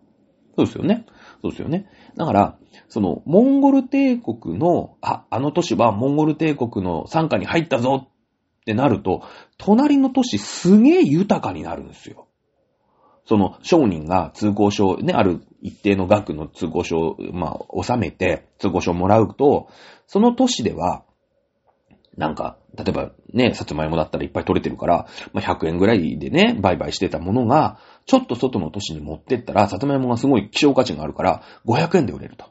[0.56, 1.04] そうですよね。
[1.42, 1.86] そうですよね。
[2.16, 2.58] だから、
[2.88, 8.08] その、モンゴル帝国の、あ、あの都市はモンゴル帝国の傘下に入ったぞ
[8.66, 9.22] ってなると、
[9.58, 12.26] 隣の都市すげえ豊かになるんですよ。
[13.24, 19.68] その商人が通行証、ね、ある一定の額の通行証、まあ、納めて通行証もらうと、
[20.08, 21.04] その都市では、
[22.16, 32.46] なんか、例えばね、さつまいもだったらいっぱい取れてるから、まあ、100円ぐらいでね、売買してたものが、ちょっと外の都市に持ってったら、さつまいもがすごい希少価値があるから、500円で売れると。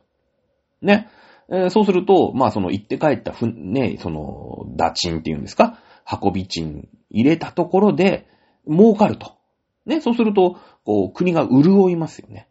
[0.82, 1.10] ね。
[1.50, 8.28] えー、そうすると、まあその行って帰ったふ、ね、その、打賃っていうんですか運び賃入れたところで、
[8.68, 9.36] 儲かると。
[9.86, 12.48] ね、そうすると、こう、国が潤いますよね。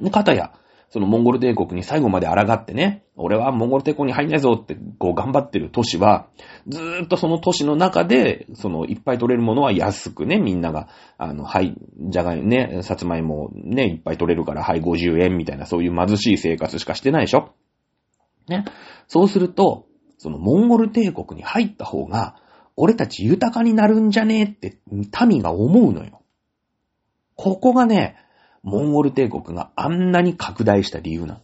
[0.00, 0.52] で、かたや、
[0.92, 6.28] そのモンゴル帝国に最後まで抗ってね、俺はモンゴル帝国に入んないぞって、こう頑張ってる都市は、
[6.68, 11.74] ずーっとその都市の中で、そのいっぱい取れるものは安くね、みんなが、あの、はい、
[12.10, 17.54] じゃがいね、さつまいもね、いっぱい取れるから、はい、50円みたいな、そういう貧しい生活しかしてないでしょ
[18.48, 18.66] ね。
[19.08, 19.86] そうすると、
[20.22, 22.36] そのモンゴル帝国に入った方が、
[22.76, 24.78] 俺たち豊かになるんじゃねえって
[25.26, 26.22] 民が思うのよ。
[27.34, 28.14] ここがね、
[28.62, 31.40] モンゴル帝国があんなに拡大した理由なの。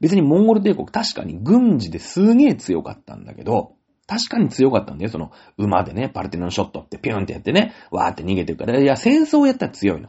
[0.00, 3.74] 別にモンゴル帝国確かに軍事ですげえ強かったんだけど、
[4.06, 5.10] 確かに強かったんだよ。
[5.10, 8.80] その馬でね、パルテノンショットってピュンってやってね、わーって逃げてるから。
[8.80, 10.08] いや、戦争をやったら強いの。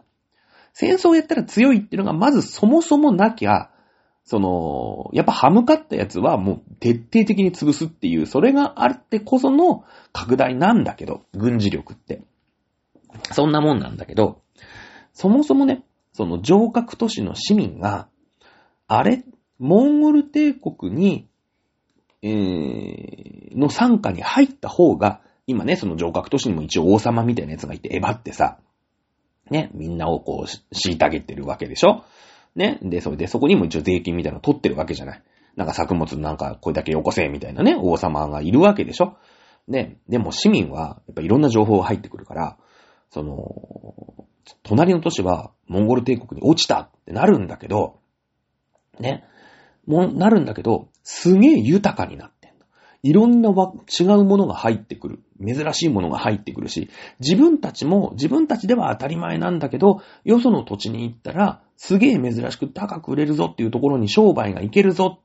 [0.72, 3.70] 戦争をやったら強いっていうのがまずそもそもなきゃ、
[4.26, 9.84] その、やっぱ歯向かったやつはもう徹底的に潰すっていう、それがあってこその
[10.14, 12.22] 拡大なんだけど、軍事力って。
[13.32, 14.42] そんなもんなんだけど、
[15.14, 15.84] そもそもね、
[16.14, 18.08] その城郭都市の市民が、
[18.88, 19.24] あれ、
[19.60, 21.28] モンゴル帝国に、
[22.22, 28.58] えー、の参加に入った方が、今ね、その城郭都市にも一応王様みたいなやつがいて、えばってさ、
[29.52, 32.04] ね、みんなをこう、虐げてるわけでしょ？
[32.56, 32.80] ね。
[32.82, 35.24] で、それでそこにも一応税金みたいなの取ってるわけじゃない。
[35.56, 39.18] なんか作物なんかこれだけよこせ、みたいなね、王様がいるわけでしょ。
[39.68, 39.98] ね。
[40.10, 42.58] でも市民は、やっぱいろんな情報が入ってくるから、
[43.10, 44.26] その、
[44.64, 48.00] 隣の都市はモンゴル帝国に落ちたってなるんだけど、
[49.00, 49.24] ね。
[49.86, 52.33] も、なるんだけど、すげえ豊かになった。
[53.04, 55.20] いろんなわ違うものが入ってくる。
[55.46, 56.90] 珍しいものが入ってくるし、
[57.20, 65.20] 自分たちも、自分たちでは当たり前なんだけど、よその土地に行ったら、すげえ珍しく高く売れるぞっていうところに商売がいけるぞ。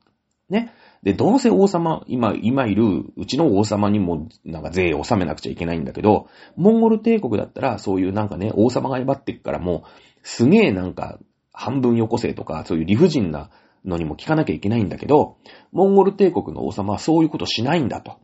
[0.49, 0.73] ね。
[1.03, 9.89] で、どうせ王様、今、今いる、うちの王様にも、なんか税を納めなくちゃいけないんだけど、モンゴル帝国だったら、そういうなんかね、王様が威張ってくからもう、
[10.23, 11.17] すげえなんか、
[11.53, 13.49] 半分よこせとか、そういう理不尽な
[13.85, 15.37] のにも聞かなきゃいけないんだけど、
[15.71, 18.19] モンゴル帝国の王様はそういうことしないんだと。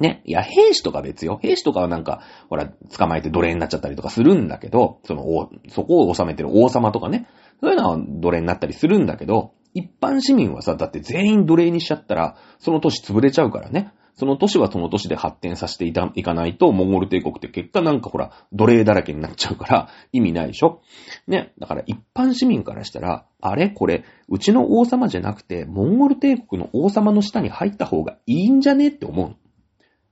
[0.00, 0.22] ね。
[0.24, 1.38] いや、兵士とか別よ。
[1.42, 5.24] 兵士とかはなんか、ほら、捕まえて奴隷になっちゃったりとかするんだけど、その、
[5.68, 7.26] そこを治めてる王様とかね。
[7.60, 13.92] そういうのは奴隷になったりするんだけど、一般市民はさ、だって全員奴隷にしちゃったら、その都市潰れちゃうからね。
[14.18, 20.80] その都市はその都市で発展させていたいかないと、モンゴル帝国って結果なんかほら、奴隷だらけになっちゃうから 意味ないでしょ？
[21.28, 21.52] ね。
[21.60, 23.70] だから一般市民からしたら、あれ？
[23.70, 29.36] これ、うちの王様じゃなくて、モンゴル帝国の王様の下に入った方がいいんじゃねって思う。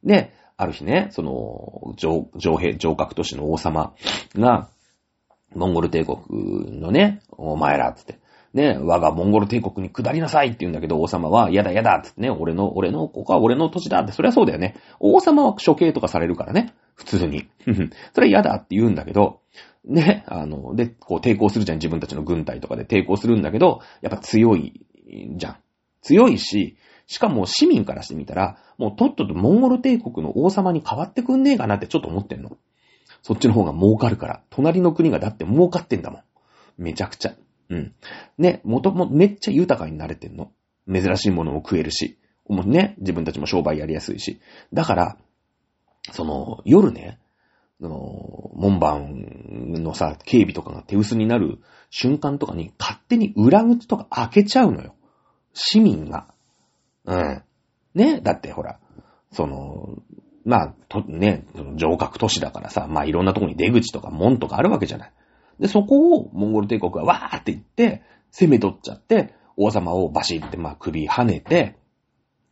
[0.04, 3.92] で、ある日ね、その、上、上兵、上格都市の王様
[4.36, 4.68] が、
[5.54, 8.20] モンゴル帝国のね、お前ら、つって、
[8.56, 14.76] ね、我がモンゴル帝国に下りなさいって言うんだけど、王様は、やだやだ、ってね、俺の、俺の、ここは俺の土地だって、そりゃそうだよね。
[14.98, 16.72] 王様は処刑とかされるからね。
[16.94, 17.48] 普通に。
[18.14, 19.40] それ嫌だって言うんだけど、
[19.84, 24.80] ね、あの、で、こう抵抗するじゃん、自分たちの軍隊とかで抵抗するんだけど、やっぱ強い
[25.36, 25.56] じゃん。
[26.00, 32.56] 強いし、しかも市民からしてみたら、もうとっととモンゴル帝国の王様に変わってくんねえかなってちょっと思ってんの。
[33.20, 34.42] そっちの方が儲かるから。
[34.48, 36.22] 隣の国がだって儲かってんだもん。
[36.78, 37.34] めちゃくちゃ。
[37.68, 37.94] うん。
[38.38, 40.52] ね、もともめっちゃ豊かになれてんの。
[40.90, 42.18] 珍しいものを食えるし。
[42.48, 44.40] もうね、自分たちも商売やりやすいし。
[44.72, 45.16] だから、
[46.12, 47.18] その、夜ね、
[47.80, 51.58] その、門番のさ、警備とかが手薄になる
[51.90, 54.94] 瞬間とかに勝手に裏口とか開けちゃうのよ。
[55.52, 56.28] 市民が。
[57.04, 57.42] うん。
[57.94, 58.78] ね、だってほら、
[59.32, 59.98] その、
[60.44, 65.12] まあ、と、ね、上格都市だからさ、まあいろんなとこに出口とか門とかあるわけじゃない。
[65.58, 71.76] で、そこをモンゴル帝国はわーって言って、攻め取っちゃって、王様をバシってまあ首跳ねて、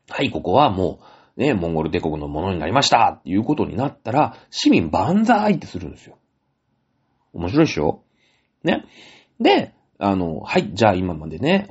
[0.09, 1.01] はい、ここはも
[1.37, 6.17] う、ね、モンゴル帝国のものになりましたっていうことになったら、市民万歳ってするんですよ。
[7.33, 8.03] 面白いでしょ？
[8.63, 8.85] ね？
[9.41, 11.67] で、あの、はい、じゃあ今までね、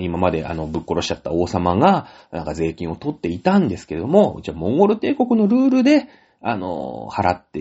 [0.00, 6.08] 今まであの、ぶっ殺しちゃった王様が、なんか税金を取っていたんですけれども、じゃあモンゴル帝国のルールで、
[6.40, 7.60] あの、払って、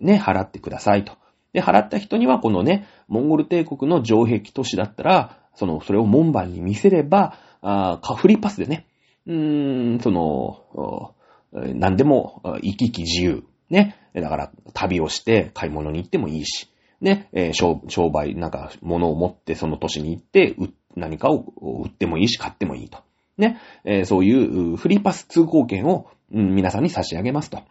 [0.00, 1.12] ね、払ってくださいと。
[1.56, 8.86] で、払った人にはこのね、モンゴル帝国の城壁都市だったら、その、それを門番に見せれば、あカフリパスでね、
[9.26, 11.14] うーん、その、
[11.52, 13.42] 何でも行き来自由。
[13.70, 13.96] ね。
[14.12, 16.68] だから、旅をして買い物に行ってもいいし。
[17.00, 20.56] ね、えー、商商売、なんか、物を持ってその都市に行って、
[20.94, 22.98] 何かを売ってもいいし、買ってもいいと。
[23.38, 27.62] ね、えー、そういうフリーパス通行券を、うん、皆さんに差し上げますと。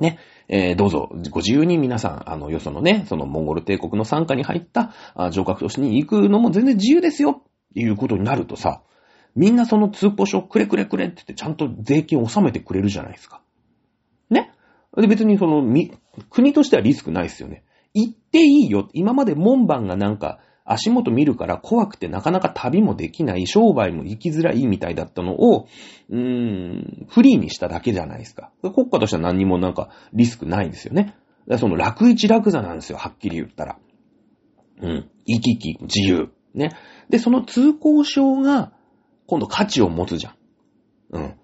[0.00, 7.42] ね、えー、どうぞ、ご自由に皆さん、あの、よそのね、そのモンゴル帝国の参加に入った、あ上格都市に行くのも全然自由ですよっ
[7.74, 8.82] ていうことになるとさ、
[9.34, 13.42] みんなその通行証くれくれくれって言ってちゃんと税金を納めてくれるじゃないですか。
[14.30, 14.52] ね
[14.96, 15.92] で、別にその、み、
[16.30, 17.64] 国としてはリスクないですよね。
[17.92, 18.88] 行っていいよ。
[18.92, 25.68] 今まで門番がなんか、足元見るから怖くてなかなか旅もできない、商売も行きづらいみたいだったのを、
[26.10, 28.50] うーん、フリーにしただけじゃないですか。
[28.62, 31.14] 国家としては何にもなんかリスクないんですよね。
[31.58, 33.78] その楽一楽座なんですよ、はっきり言ったら。
[34.82, 35.10] うん。
[35.24, 36.30] 行き来自由。
[36.54, 36.70] ね。
[37.08, 38.72] で、その通行証が、
[39.26, 40.34] 今度価値を持つじゃん。
[41.10, 41.34] うん。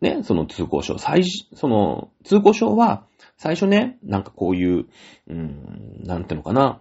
[0.00, 0.98] ね、その通行証。
[0.98, 1.24] 最、
[1.54, 3.06] その、通行証は、
[3.38, 4.86] 最初ね、なんかこういう、
[5.28, 6.80] うーん、なんていうのかな。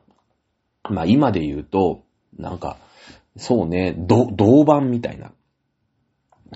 [0.90, 2.04] まあ今で言うと、
[2.38, 2.78] なんか、
[3.38, 5.32] そうね、銅板みたいな。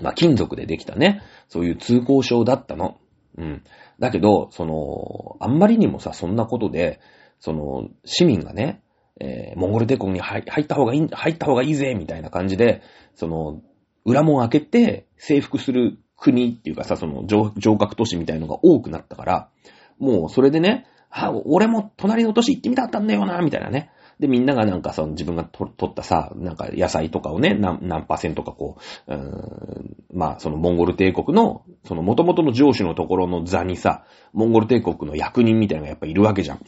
[0.00, 2.98] まあ金属でできたね、そういう通行証だったの。
[3.36, 3.62] うん。
[3.98, 7.00] だけど、その、あんまりにもさ、そんなことで、
[7.38, 8.82] その、市民がね、
[9.20, 12.82] えー、モンゴル帝国に入った方がいい、入った方がいいぜ、みたいな感じで、
[13.14, 13.62] その、
[14.04, 19.50] 裏門開けて征服する国っていうかさ、その上、上格都市みたいのが多くなったから、
[19.98, 23.90] もうそれでね、あ、俺も隣の都市行ってみたかったんだよな、みたいなね。
[24.20, 28.76] で、みんながなんかその自分が取ったさ、なんか野菜とかをね、何、何パーセントかこ
[29.08, 34.04] う、うーんまあそのモンゴル帝国の、その元々の上司のところの座にさ、
[34.34, 36.60] モンゴル帝国の役人みたいなのがやっぱいるわけじゃん。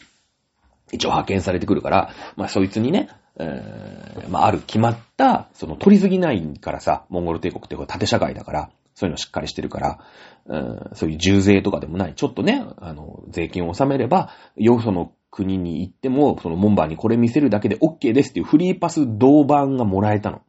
[0.93, 9.99] 一応派遣されてくるから、まあそいつにね、えー、まあある決まった、その取りすぎないからさ、モンゴル帝国ってこれ縦社会だから、そういうのしっかりしてるから、
[10.47, 20.43] うん、そういう重税とかでもない、ちょっとね、あの、税金を納めれば、よその国に行っても、その門番にこれ見せるだけで OK ですっていうフリーパス銅板がもらえたの。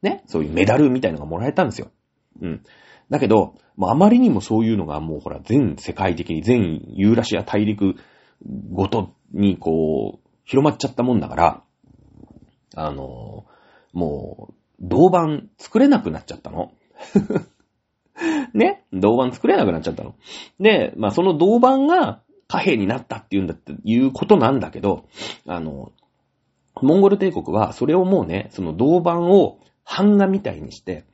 [0.00, 1.90] ね、そういうメダルみたいのがもらえたんですよ。
[2.40, 2.62] うん。
[3.10, 7.96] だけど、もうあまりにもそういうのがもうほら、全世界的に、全ユーラシア大陸
[8.72, 11.62] ごとにこう、広まっちゃったもんだから、
[12.76, 13.44] あの、
[13.92, 16.72] もう、銅板作れなくなっちゃったの。
[18.54, 18.84] ね？
[18.92, 20.14] 銅板作れなくなっちゃったの。
[20.60, 22.20] で、まあその銅板が
[22.52, 25.06] 貨幣になったっていうんだっていうことなんだけど、
[25.46, 25.90] あの、
[26.82, 29.58] モンゴル帝国はそれをもうね、その銅板を
[29.90, 31.06] 版画みたいにして、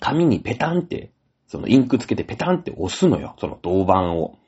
[0.00, 1.12] 紙にペタンって、
[1.46, 4.38] そのインクつけてペタンって押すのよ、その銅板を。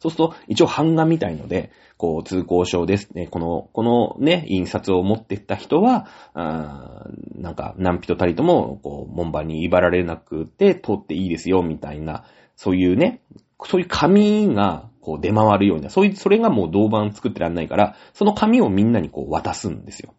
[0.00, 3.26] そうすると、一応版画みたいので、こう、通行証ですね。
[3.26, 7.04] この、このね、印刷を持ってった人は、あ
[7.34, 12.24] なんか、何人たりとも、こう、門番に威張られなくて、通っていいですよ、みたいな、
[12.54, 13.20] そういうね、
[13.64, 20.12] そういう紙が、こう、出回るような、そういう、それがもう銅板作ってらんないから、その紙をみんなにこう、渡すんですよ。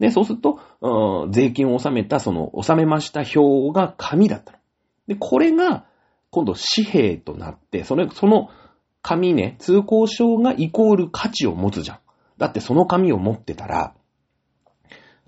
[0.00, 4.58] で、そうすると、うん、税金を納めた、その、納めました表が紙だったの。
[5.06, 5.86] で、これが、
[6.30, 8.50] 今度紙幣となって、それ、その、
[9.00, 11.98] 紙ね、通行証がイコール価値を持つじゃん。
[12.38, 13.94] だってその紙を持ってたら、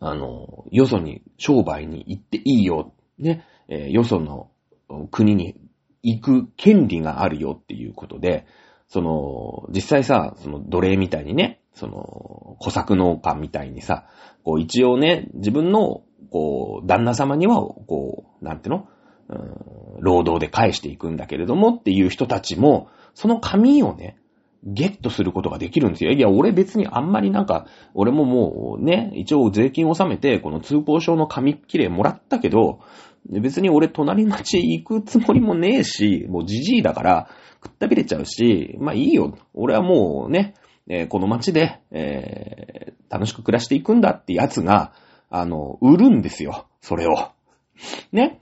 [0.00, 2.92] あの、よそに商売に行っていいよ。
[3.16, 4.50] ね、えー、よその
[5.12, 5.54] 国に
[6.02, 8.46] 行く権利があるよっていうことで、
[8.88, 14.06] その、実際さ、その奴隷みたいにね、その、小作農家みたいにさ、
[14.44, 18.88] こう一応ね、自分の、こう、旦那様には、こう、なんての
[19.28, 24.18] うん、労働で返していくんだけれどもっていう人たちも、その紙をね、
[24.64, 26.10] ゲットすることができるんですよ。
[26.10, 32.80] いや、俺別にあんまりなんか、俺ももうね、一応税金を納めて、この通行証の紙切れもらったけど、
[33.26, 37.28] 別に俺隣町行くつもりもねえし、もうじじいだから
[37.62, 39.36] 食ったびれちゃうし、まあいいよ。
[39.54, 40.54] 俺はもうね、
[40.88, 44.92] えー、この町で、えー、楽しく暮らしていくんだってやつが、
[45.30, 46.66] あの、売るんですよ。
[46.80, 47.32] それを。
[48.12, 48.40] ね。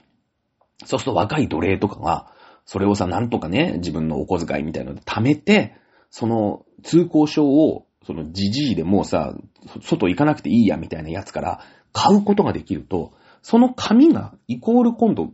[0.85, 2.31] そうすると若い奴隷とかが、
[2.65, 5.75] それをさ、なんとかね、自分のお小遣いみたいなので貯めて、
[6.09, 9.33] その通行証を、そのじじいでもうさ、
[9.81, 11.61] 外行かなくていいやみたいなやつから
[11.91, 13.13] 買うことができると、
[13.47, 15.31] その紙がイコール今度、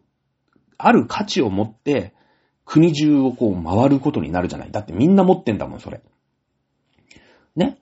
[0.78, 2.14] ある価値を持って、
[2.64, 4.72] 国中をこう回ることになるじゃない。
[4.72, 6.00] だってみんな持ってんだもん、それ。
[7.56, 7.80] ね。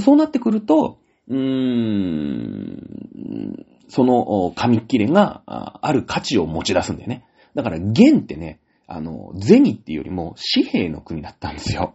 [0.00, 0.98] そうなってくると、
[1.28, 2.86] うーん、
[3.86, 7.24] その紙切れがある価値を持ち出すんだよね。
[7.54, 8.58] だから、元ってね、
[8.88, 11.94] あの、銭っていうよりも紙幣の国だったんですよ。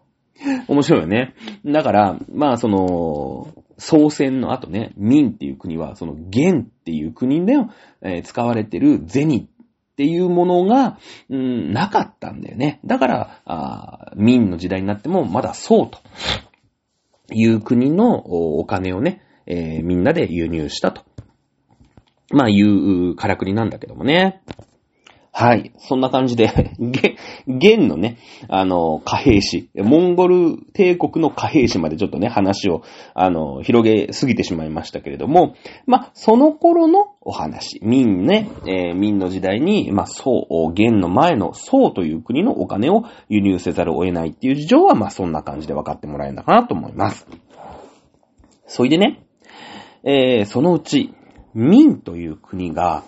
[0.69, 1.35] 面白いよね。
[1.65, 7.53] だから、まあその、総戦の後ね、民っていう国は、その元っていう国で、
[8.01, 9.47] えー、使われてる銭
[9.93, 10.97] っていうものが、
[11.29, 12.79] うん、なかったんだよね。
[12.85, 15.99] だから、あ民の時代になっても、まだそうと
[17.31, 21.03] いう国のお金をね、えー、みんなで輸入したと。
[22.31, 24.41] まあ、いうからくりなんだけどもね。
[25.35, 25.73] はい。
[25.79, 26.75] そんな感じで、
[27.47, 28.17] 元のね、
[28.49, 32.83] あの、貨幣史、モンゴル帝国の貨幣史までちょっとね、話を、
[33.15, 35.55] あの、広げすぎてしまいましたけれども、
[35.87, 47.27] まあ、その頃のお話、民ね、えー、民の時代に、まあ、宋、元の前の宋という国のお金を輸入せざるを得ないっていう事情は、まあ、そんな感じで分かってもらえるのかなと思います。
[48.67, 49.25] それでね、
[50.03, 51.15] えー、そのうち、
[51.55, 53.03] 民という国が、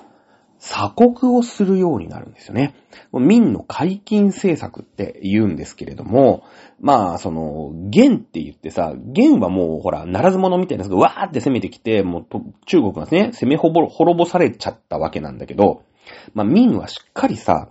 [0.66, 2.74] 鎖国をするようになるんですよね。
[3.14, 6.44] 民の解禁政策って言うんですけれども、
[6.80, 12.26] まあ、その、元って言ってさ、元はもうほら、ならず者みたいなやつがわーって攻めてきて、もう
[12.66, 15.84] 中国がね、攻めほぼ、滅ぼされちゃったわけなんだけど、
[16.34, 17.70] まあ、民はしっかりさ、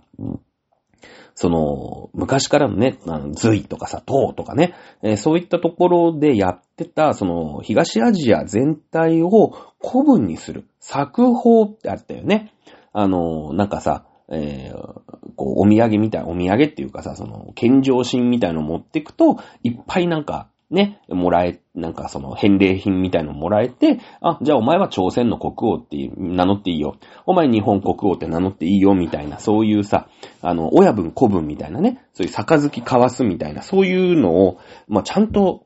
[1.33, 4.73] その、昔からのね、あの、隋とかさ、唐とかね、
[5.03, 9.49] えー、そういったところでやってた、その、東アジア全体を
[9.83, 12.53] 古文にする、作法ってあったよね。
[12.97, 14.77] あの、なんかさ、えー、
[15.35, 26.95] こう、お土産みたい、お土産っていうかさ、その、献上品みたいの持ってくと、いっぱいなんか、ね、もらえ、なんかその、返礼品みたいのもらえて、あ、じゃあお前は朝鮮の国王って名乗っていいよ。
[27.25, 30.07] お前日本国王って名乗っていいよ、みたいな、そういうさ、
[30.41, 35.65] あの、親分子分みたいなね、そういう杯交わすみたいな、そういうのを、まあ、ちゃんと、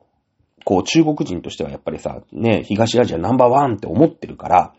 [0.64, 4.74] こう、中国人としてはやっぱりさ、ね、東アジアナンバーワンって思ってるから、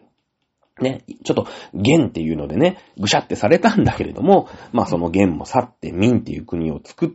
[0.82, 7.10] ね、ちょっと、元っていうのでね、ぐしゃってされたんだけれども、まあその元も去って民っていう国を作っ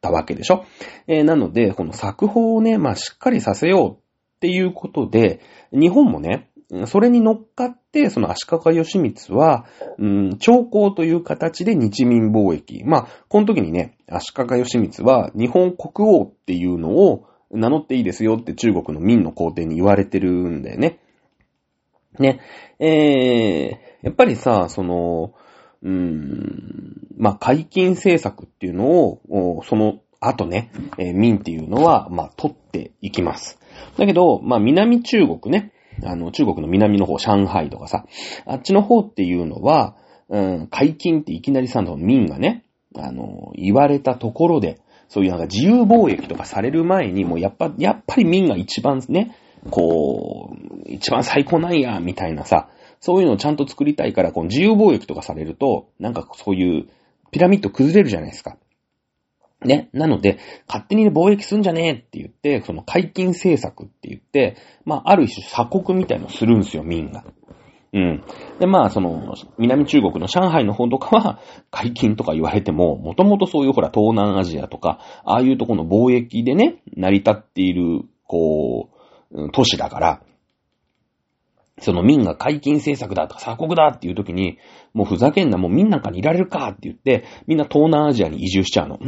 [0.00, 0.64] たわけでしょ。
[1.06, 5.40] えー、なので、この作法をね、まあしっかりさせようっていうことで、
[5.72, 6.48] 日本もね、
[6.86, 9.64] それに乗っかって、その足利義満は、
[9.98, 12.84] うん、長江という形で日民貿易。
[12.84, 21.00] まあ、この時にね、足利義満は日本国王っていうのを名乗っていいですよって中国の民の皇帝に言われてるんだよね。
[22.18, 22.40] ね、
[22.78, 25.34] えー、やっぱりさ、その、
[25.82, 33.58] うん、まあ、解禁政策っていうのを、その後ね、えー、民っていうのは、まあ、取っていきます。
[33.96, 35.72] だけど、まあ、南中国ね、
[36.04, 38.04] あの、中国の南の方、上海とかさ、
[38.46, 39.96] あっちの方っていうのは、
[40.28, 42.64] うん、解禁っていきなりさ、民がね、
[42.96, 49.34] あの、言われたところで、そういうなんか自由貿易とかされる前に、もうやっぱ、やっぱり民が一番ね、
[49.70, 52.68] こう、一番最高なんや、みたいなさ、
[53.00, 56.88] そういうのをちゃんと作りたいから、この自由貿易とかされると、なんかそういう
[57.30, 58.56] ピラミッド崩れるじゃないですか。
[59.64, 59.88] ね。
[59.92, 60.38] なので、
[60.68, 67.24] 勝手に、貿易すんじゃねえって言って、その解禁政策って言って、まあ、ある種鎖国みたいのするんですよ、民が。
[67.92, 68.22] うん。
[68.60, 71.40] で、まあ、その、南中国の上海の方とかは、
[71.70, 78.97] 解禁とか言われても、もともとそういうほら、東南アジアとか、ああいうとこの貿易でね、成り立っている、こう、
[79.52, 80.22] 都市だから、
[81.80, 84.58] その民が解禁政策だとか鎖国だっていう時に、
[84.94, 88.98] もうふざけんな、もう民なんかにいられるかって言って、みんな東南アジアに移住しちゃうの。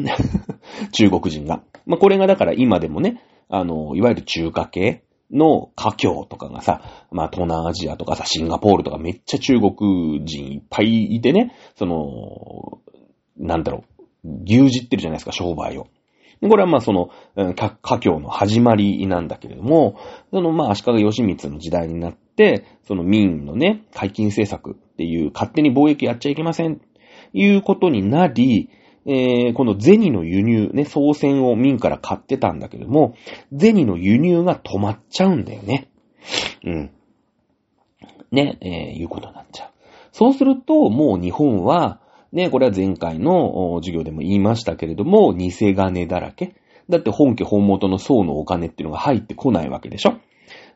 [0.92, 1.62] 中国人が。
[1.86, 5.02] まあ、これがだから今でもね、あの、いわゆる中華系
[5.32, 12.78] の華僑とかがさ、まあ東南アジアとかさ、シンガポールとかめっちゃ中国人いっぱいいてね、その、
[13.36, 13.84] なんだろ
[14.24, 15.86] う、牛耳ってるじゃないですか、商売を。
[16.42, 17.10] これはまあその、
[17.54, 19.98] 華僑の始まりなんだけれども、
[20.30, 26.80] そのまあ足利義満の時代になって、その民のね、解禁政策っていう勝手に貿易やっちゃいけません、
[27.34, 28.70] いうことになり、
[29.06, 33.14] えー、この銭の輸入、ね、総船を民から買ってたんだけれども、
[33.58, 35.88] 銭の輸入が止まっちゃうんだよね。
[36.64, 36.90] うん。
[38.30, 39.68] ね、えー、いうことになっちゃう。
[40.12, 42.00] そうすると、もう日本は、
[42.32, 46.54] ね、これは前回の授業でも言いましたけれども、偽金だらけ。
[46.88, 50.14] だって本家本元の層のお金っていうのが入ってこないわけでしょ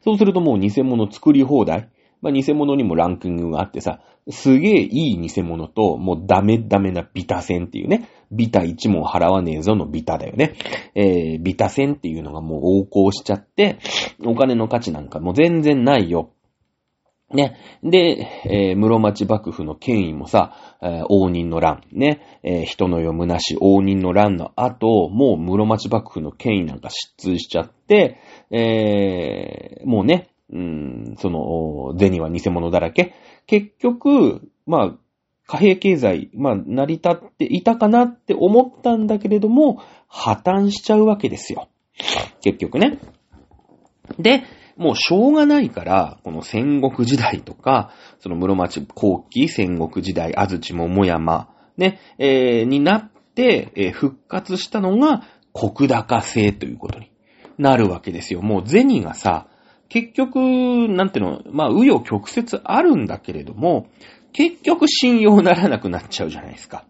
[0.03, 1.89] そうするともう偽物作り放題。
[2.23, 4.01] まあ、偽物にもランキングがあってさ、
[4.31, 10.55] すげえいい偽物と、もうダメダメなビタ戦っていうね、ビタ1問払わねえぞのビタだよね。
[10.95, 13.79] えー、ビタ戦っていうのがもう横行しちゃって、
[14.25, 16.31] お金の価値なんかもう全然ないよ。
[17.33, 17.57] ね。
[17.83, 28.21] で、えー、室町幕府の権威もさ、えー、応仁の乱、ね、えー、人の読むなし応仁の乱の後、もう室町幕府の権威なんか失墜しちゃって、
[28.51, 33.15] えー、もうね、うん、その、銭は偽物だらけ。
[33.47, 34.95] 結局、まあ、
[35.47, 41.69] 貨幣経済、まあ、成り立っていたかなって思ったんだけれども、破綻しちゃうわけですよ。
[42.41, 42.99] 結局ね。
[44.19, 44.45] で、
[44.77, 55.23] もうしょうがないから、この戦国時代とか、その室町後期戦国時代、安土桃山、ね、えー、になって、えー、復活したのが、
[55.53, 57.13] 国高制ということに
[57.59, 58.43] なるわけですよ。
[58.43, 59.47] もう銭がさ、
[59.89, 60.39] 結局、
[60.89, 63.87] なんていうの、まあ、紆余曲折あるんだけれども、
[64.33, 66.85] 結局信用ならなくなっちゃうじゃないですか。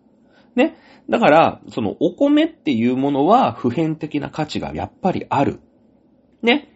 [0.57, 0.77] ね。
[1.11, 5.61] だから、そのお米っていうものは普遍的な価値がやっぱりある。
[6.43, 6.74] ね。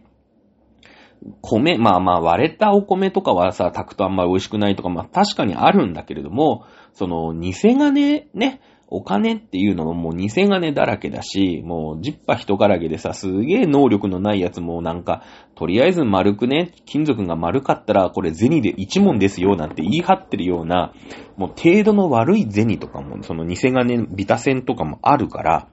[1.43, 6.65] 米、まあまあ割れたお米とかはさ、炊くとあんまり美味しくないとか、まあ確かにあるんだけれども、
[6.95, 8.61] その偽金ね、
[8.91, 15.25] お金っていうのももう偽金だらけだし、もうジッパ人からげでさ、すげえ能力のないやつもなんか、
[15.57, 20.95] とりあえず丸くね、金属が丸かったらこれ銭で一問ですよなんて言い張ってるような、
[21.37, 25.69] もう程度の悪い銭とかも、その偽金、ビタ銭とかもあるから、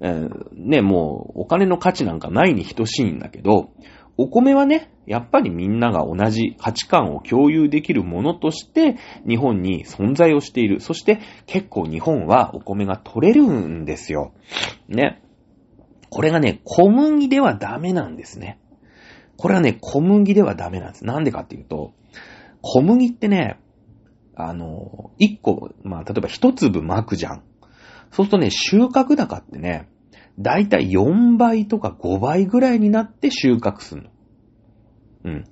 [0.00, 3.70] えー、ね、もうお金の価値なんかないに等しいんだけど、
[4.16, 8.96] お米はね、やっぱりみんなが同じ価値観を共有できるものとして
[9.28, 10.80] 日本に存在をしている。
[10.80, 14.32] そして結構日本はお米が取れるんですよ。
[14.88, 15.22] ね。
[16.10, 18.60] これがね、小麦ではダメなんですね。
[19.36, 21.04] これはね、小麦ではダメなんです。
[21.04, 21.92] なんでかっていうと、
[22.62, 23.58] 小麦ってね、
[24.36, 27.42] あの、一個、まあ、例えば一粒巻くじゃん。
[28.10, 29.88] そうするとね、収穫高ってね、
[30.38, 34.10] だいたい4倍とか5倍ぐらいになって収穫するの。
[35.24, 35.44] うん。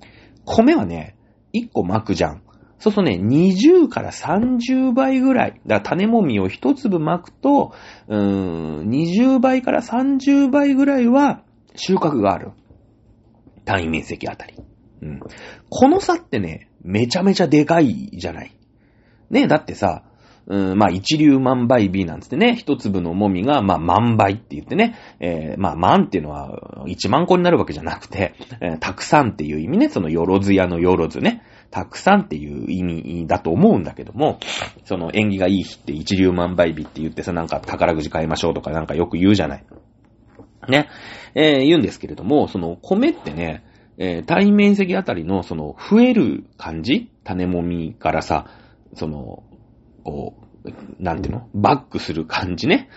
[0.45, 1.15] 米はね、
[1.53, 2.43] 1個巻くじゃん。
[2.79, 5.61] そうするとね、20から30倍ぐらい。
[5.65, 7.73] だから種もみを1粒巻くと、
[8.09, 11.43] うーん、20倍から30倍ぐらいは
[11.75, 12.51] 収穫がある。
[13.63, 14.55] 単位面積あたり。
[15.01, 15.19] うん。
[15.69, 18.51] この差ってね、めちゃめちゃでかいじゃない。
[19.29, 20.03] ねだってさ、
[20.47, 34.39] うん、まあ、一粒万倍日なんつってね、一粒のもみが、まあ、万倍って言ってね、えー、まあ、万っていうのは、一万個になるわけじゃなくて、えー、たくさんっていう意味ね、そのよろず屋のよろずね、たくさんっていう意味だと思うんだけども、
[34.85, 39.65] その縁起がいい日って一粒万倍日って言ってさ、なんか宝くじ買いましょうとかなんかよく言うじゃない。
[40.69, 40.89] ね。
[41.35, 43.63] えー、言うんですけれども、その米ってね、
[43.97, 48.47] えー、対面積あたりの、その、増える感じ種もみからさ、
[48.95, 49.43] その、
[50.03, 50.43] こう、
[50.99, 51.49] なんていうの？
[51.53, 52.89] バックする感じね。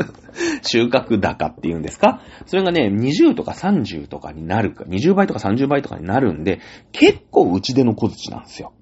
[0.62, 2.22] 収穫高っていうんですか？
[2.46, 6.60] それがね、20とか30とかになるか、20倍とか30倍とかになるんで、
[6.92, 8.72] 結構うちでの小槌なんですよ。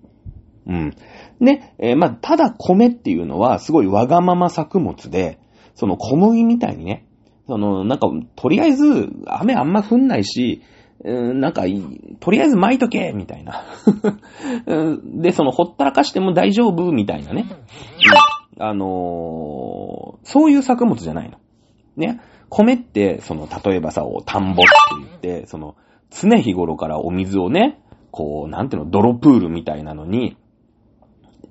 [0.67, 0.95] うん。
[1.41, 5.41] ね、えー、まあ、ただ米っていうのは、すごいわがまま作物で、
[5.75, 7.07] その小麦みたいにね、
[7.49, 10.63] その、なんか、とりあえず、雨あんま降んないし、
[11.05, 11.63] なんか、
[12.21, 13.65] とりあえず巻いとけみたいな。
[15.05, 17.47] で、その、ほったらかしても大丈夫みたいなね。
[18.59, 21.39] あのー、そういう作物じゃないの。
[21.97, 22.21] ね。
[22.49, 25.75] 米って、その、例えばさ、田んぼって言って、その、
[26.11, 27.81] 常日頃からお水をね、
[28.13, 30.37] こう、なんていうの、泥プールみたいなのに、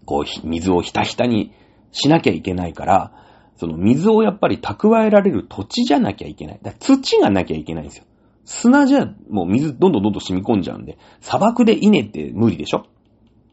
[0.05, 1.51] こう、水をひたひたに
[1.91, 3.11] しなきゃいけないから、
[3.57, 6.59] その水をやっぱり蓄えられる土地じゃなきゃいけない。
[6.61, 8.05] だ土がなきゃいけないんですよ。
[8.51, 12.85] 砂じゃ、もう水どんどんどんどん染み込んじゃうんで、砂漠で稲って無理でしょ？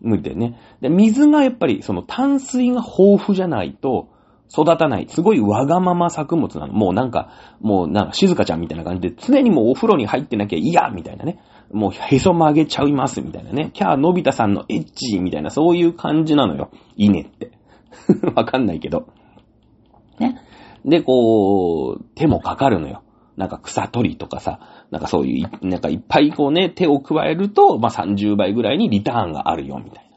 [0.00, 0.58] 無理だよね。
[0.80, 4.08] で、水がやっぱり、その淡水が豊富じゃないと、
[4.50, 5.06] 育たない。
[5.08, 6.72] すごいわがまま作物なの。
[6.72, 7.30] もうなんか、
[7.60, 11.38] もうなんか静香ちゃんみたいな感じで、常にもうお風呂に入ってなきゃ嫌みたいなね。
[11.70, 13.70] もうへそ曲げちゃいますみたいなね。
[13.74, 16.70] キャーのび太さんのエッチみたいな、そういう感じなのよ。
[16.96, 17.52] 稲って。
[18.34, 19.08] わかんないけど。
[20.18, 20.40] ね。
[20.84, 23.02] で、こう、手もかかるのよ。
[23.36, 24.60] なんか草取りとかさ、
[24.90, 30.10] なんかそういう、なんかいっぱいこうね、手を加えると、まあ、30倍ぐらいにリターンがあるよ、みたい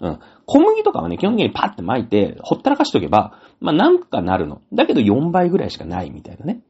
[0.00, 0.10] な。
[0.10, 0.18] うん。
[0.46, 4.60] 小麦とかはね、基本的にパッて巻いて、ほったらかしとけば、まあ、なんかなるの。
[4.72, 6.60] だけど4倍ぐらいしかないみたいなね。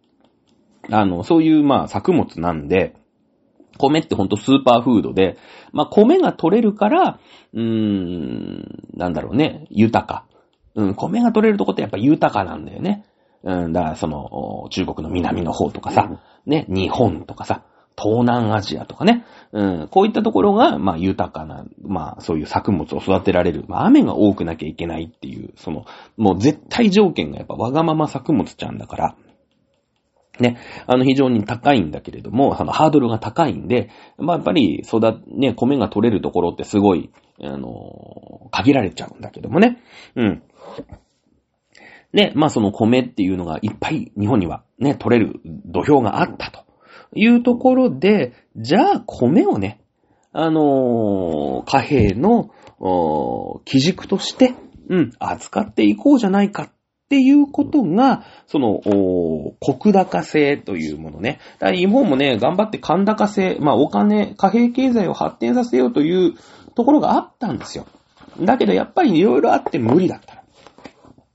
[0.90, 2.94] あの、そういう、まあ、作物なんで、
[3.78, 5.38] 米ってほんとスーパーフードで、
[5.72, 7.18] まあ、米が取れるから、
[7.52, 10.26] うーん、なんだろうね、豊か。
[10.74, 13.04] うん、米が取れるとこってやっぱ豊かなんだよね。
[13.42, 17.64] うん、だからその、中国の南の方とかさ、ね、日本とかさ、
[18.00, 25.84] 東南アジアとかね、うん、こういったところが、まあ豊かな、まあそういう作物を育てられる、まあ雨が多くなきゃいけないっていう、その、
[26.16, 29.16] もう絶対条件がやっぱわがまま作物ちゃんだから、
[30.38, 37.10] ね、あの非常に高いんだけれども、そのハードルが高いんで、まあやっぱり育、ね、米が取れるところってすごい、
[37.42, 39.82] あの限られちゃうんだけどもね。
[40.16, 40.42] うん。
[42.12, 46.64] で、まあその米っていうのがいっぱい日本にはね、取れる土俵があったと
[47.14, 49.80] いうところで、じゃあ米をね、
[50.32, 52.50] あのー、貨幣の、
[53.64, 54.54] 基軸として、
[54.88, 56.70] うん、扱っていこうじゃないかっ
[57.08, 58.80] ていうことが、その、
[59.60, 61.40] 国高制というものね。
[61.58, 66.34] だ日本もね、頑張って官高制、まあお金、貨幣経済を発展させようという
[66.74, 67.86] ところがあったんですよ。
[68.40, 70.39] だけどやっぱりいろいろあって無理だった。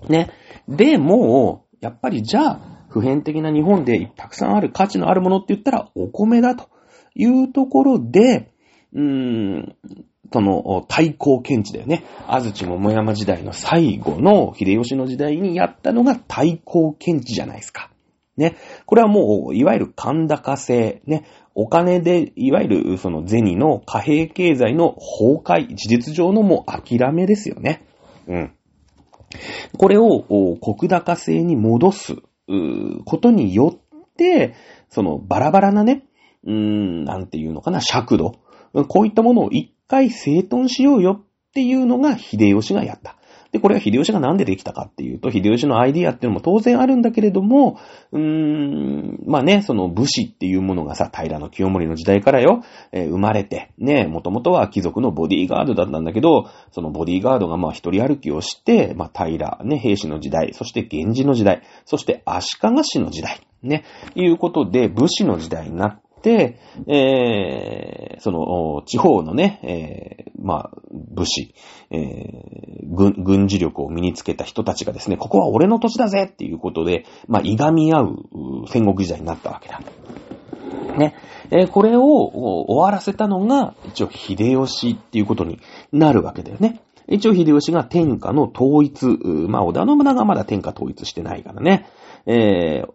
[0.10, 0.30] ね。
[0.68, 6.70] で、もう、やっぱりじゃあ、普遍的な日本でたくさんある価値のあるものって言ったらお米だと
[7.14, 8.54] いうところで、
[8.94, 9.76] うーん、
[10.32, 12.04] その、対抗検知だよね。
[12.28, 17.92] 安土桃山時代の最後の秀吉の時代にやったのが対抗検知じゃないですか。
[18.38, 18.56] ね。
[18.86, 21.26] これはもう、いわゆる神高制、ね。
[21.54, 27.86] お金で、いわゆるその銭の貨幣経済の崩壊、事実上のもう諦めですよね。
[28.28, 28.52] うん。
[29.78, 32.16] これを国高制に戻す
[33.06, 34.56] ことによって、
[34.90, 36.06] そのバラバラなね、
[36.46, 38.40] うーん、なんていうのかな、尺度。
[38.88, 43.15] こういったものを一回整頓しようよっていうのが秀吉がやった。
[43.56, 47.80] で、これは秀吉がなんでできたかっていうと、秀吉のアイディアっていうのも当然あるんだけれども、
[48.12, 63.86] うーん、まあね、その武士っていうものがさ、平の清盛の時代からよ、えー、生まれて、ね、もともとは貴族のボディーガードだったんだけど、そのボディーガードがまあ一人歩きをして、まあ平、ね、兵士の時代、そして源氏の時代、そして足利氏の時代、ね、
[64.16, 71.54] いうことで武士の時代になって、て、えー、その、地方のね、えー、まあ、武士、
[71.92, 78.16] えー、軍、軍事力を身につけた人たちがですね、ここは俺の土地だぜっていうことで、まあ、いがみ合う
[78.68, 79.82] 戦国時代になったわけだ。
[80.98, 81.16] ね。
[81.52, 85.60] えー、これを終わらせたのが、一応秀吉っていうことに
[85.92, 86.82] なるわけだよね。
[87.08, 89.06] 一応秀吉が天下の統一、
[89.48, 91.88] まあ、織田信長はまだ天下統一してないからね。
[92.26, 92.90] えー、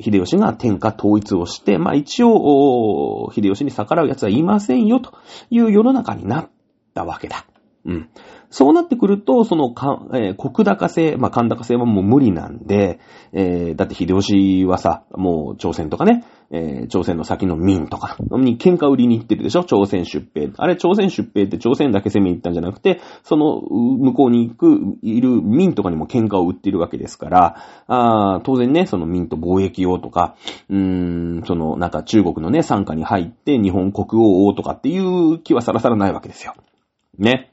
[0.00, 5.14] 秀吉が天下統一をして、まあ一応、秀吉に逆らう奴はいませんよと
[5.50, 6.50] いう世の中になっ
[6.94, 7.46] たわけだ。
[7.84, 8.08] うん。
[8.50, 13.00] そうなってくると、そのか、えー国高制、まあ、寒高制はもう無理なんで、
[13.32, 19.64] えーだって秀吉はさ、もう朝鮮とかね、えー朝鮮の先の民とかに喧嘩売りに行ってるでしょ？
[19.64, 20.50] 朝鮮出兵。
[20.56, 27.56] あれ朝鮮出兵って朝鮮だけ攻めに行ったんじゃなくて、その向こうに行く、いる民とかにも喧嘩を売ってるわけですから、
[27.88, 30.36] あー当然ね、その民と貿易用とか、
[30.70, 36.54] うーん、そのなんか中国のね、参加に入って日本国王をとかっていう気はさらさらないわけですよ。
[37.18, 37.50] ね。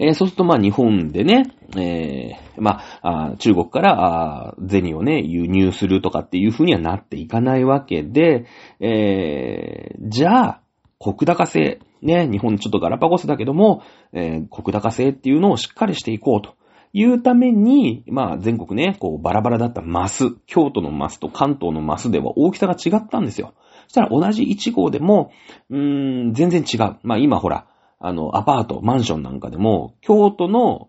[0.00, 8.46] えーそうすると、まあ、日本でね、えーまあ、中国から、あ銭をね、輸入するとかっていう風にはなっていかないわけで、
[8.80, 10.60] えーじゃあ、
[10.98, 13.82] 国高制、ね、日本ちょっとガラパゴスだけども、
[14.12, 16.54] えー国高制っていうのをしっかりしていこうと。
[16.92, 23.54] いうために、まあ全国ね、こうバラバラだったマス、京都のマスと関東のマスでは大きさが違ったんですよ。
[23.86, 25.30] そしたら同じ1号でも、
[25.68, 26.96] うーん、全然違う。
[27.04, 27.66] まあ今ほら、
[28.00, 30.88] あの、アパート、マンションなんかでも、京都の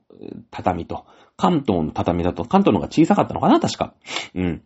[0.50, 1.06] 畳と、
[1.38, 3.94] 関東の畳だと、関東の方が小さかったのかな確か。
[4.34, 4.64] うん。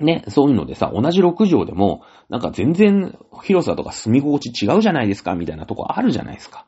[0.00, 6.66] ね、そういうのでさ、同じ6畳でも、なんか全然広さとか住み心地違うじゃないですか、みたいなとこあるじゃないですか。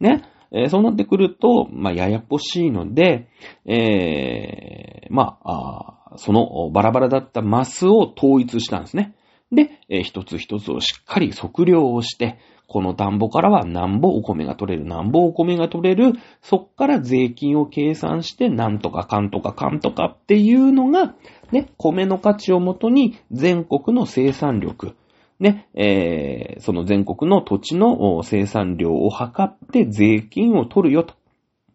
[0.00, 0.22] ね。
[0.50, 3.28] えーそうなってくると、まあ、ややこしいので、
[3.66, 9.14] えーまああそのバラバラだったマスを統一したんですね。
[9.52, 12.38] で、えー一つ一つをしっかり測量をして、
[12.68, 16.12] この田んぼからは何ぼお米が取れる、何ぼお米が取れる、
[16.42, 21.14] そっから税金を計算して、なんとかかんとかかんとかっていうのが、
[21.50, 24.94] ね、米の価値をもとに全国の生産力、
[25.40, 31.14] ね、えーその全国の土地の生産量を測って税金を取るよと。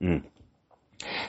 [0.01, 0.25] うん。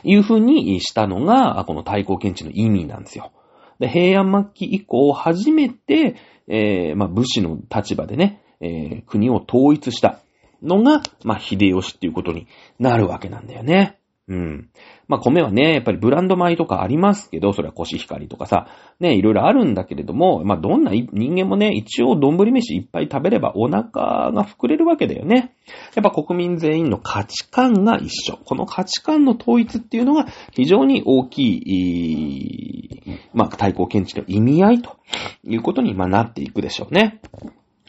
[0.03, 3.33] いう風にしたのが、この対抗検知の意味なんですよ。
[3.79, 6.17] で、平安末期以降、初めて、
[6.49, 10.21] えーまあ、武士の立場でね、えー国を統一した
[10.62, 12.47] のが、まあ、秀吉っていうことに
[12.79, 13.99] なるわけなんだよね。
[14.27, 14.71] うん。
[15.07, 25.55] まあ、米はね、やっぱりブランド米とかありますけど、それはコシヒカリとかさ、ね、いろいろあるんだけれども、まあ、どんな人間もね、一応丼飯いっぱい食べればお腹が膨れるわけだよね。
[25.95, 28.39] やっぱ国民全員の価値観が一緒。
[28.39, 34.97] この価値観の統一っていうのが非常に大きい、いまあ、対抗検知の意味合いと
[35.45, 37.21] いうことに、まあ、なっていくでしょうね。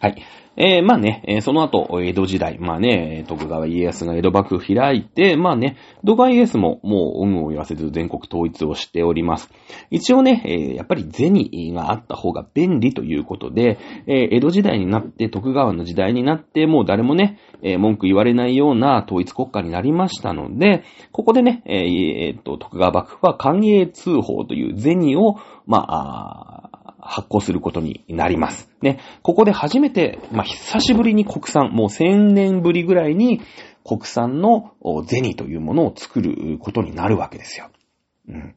[0.01, 0.21] はい。
[0.57, 9.49] えー、まあね、えーその後、江戸時代、まあね、徳川家康が江戸幕府を開いて、まあね、徳川家康ももう、恩を言わせず全国統一をしております。
[9.91, 20.83] 一応ね、えーやっぱり銭があった方が便利ということで、え江戸時代になって、徳川の時代になって、もう誰もね、え文句言われないような統一国家になりましたので、
[21.13, 26.74] ここでね、ええっと、徳川幕府は寛永通報という銭を、まあ、あ
[27.05, 28.69] 発行することになります。
[28.81, 28.99] ね。
[29.21, 33.41] ここで初めて、まあ、久しぶりに国産、もう1000年ぶりぐらいに
[33.83, 34.73] 国産の
[35.07, 37.69] 銭というものを作ることになるわけですよ。
[38.27, 38.55] うん。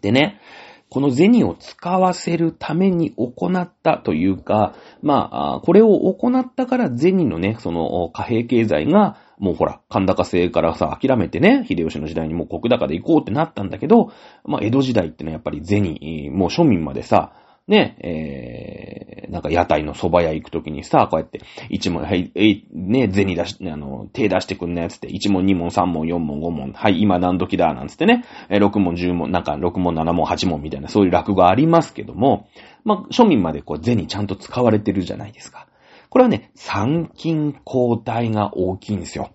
[0.00, 0.40] でね、
[0.88, 14.12] この銭を使わせるために行ったというか、まあ、これを行ったから銭のね、その貨幣経済が、もうほら、神高制からさ、諦めてね、秀吉の時代にもう国高で行こうってなったんだけど、
[14.44, 15.96] まあ、江戸時代ってのはやっぱり銭、
[16.36, 17.32] もう庶民までさ、
[17.68, 21.40] ね、えー、なんか屋台の蕎麦屋行くときにさ、こうやって、
[21.70, 32.48] 一問、はい、えい、ね、銭出し、あの、手出してくんなやつって、一問、二問、三問、四問、五問、はい、今何時だ、なんつってね、え六問、十問、なんか六問、七問、八問みたいな、そういう落語ありますけども、
[32.84, 35.68] まあ、庶民までこう、銭ちゃんと使われてるじゃないですか。
[36.10, 39.30] これはね、参勤交代が大きいんですよ。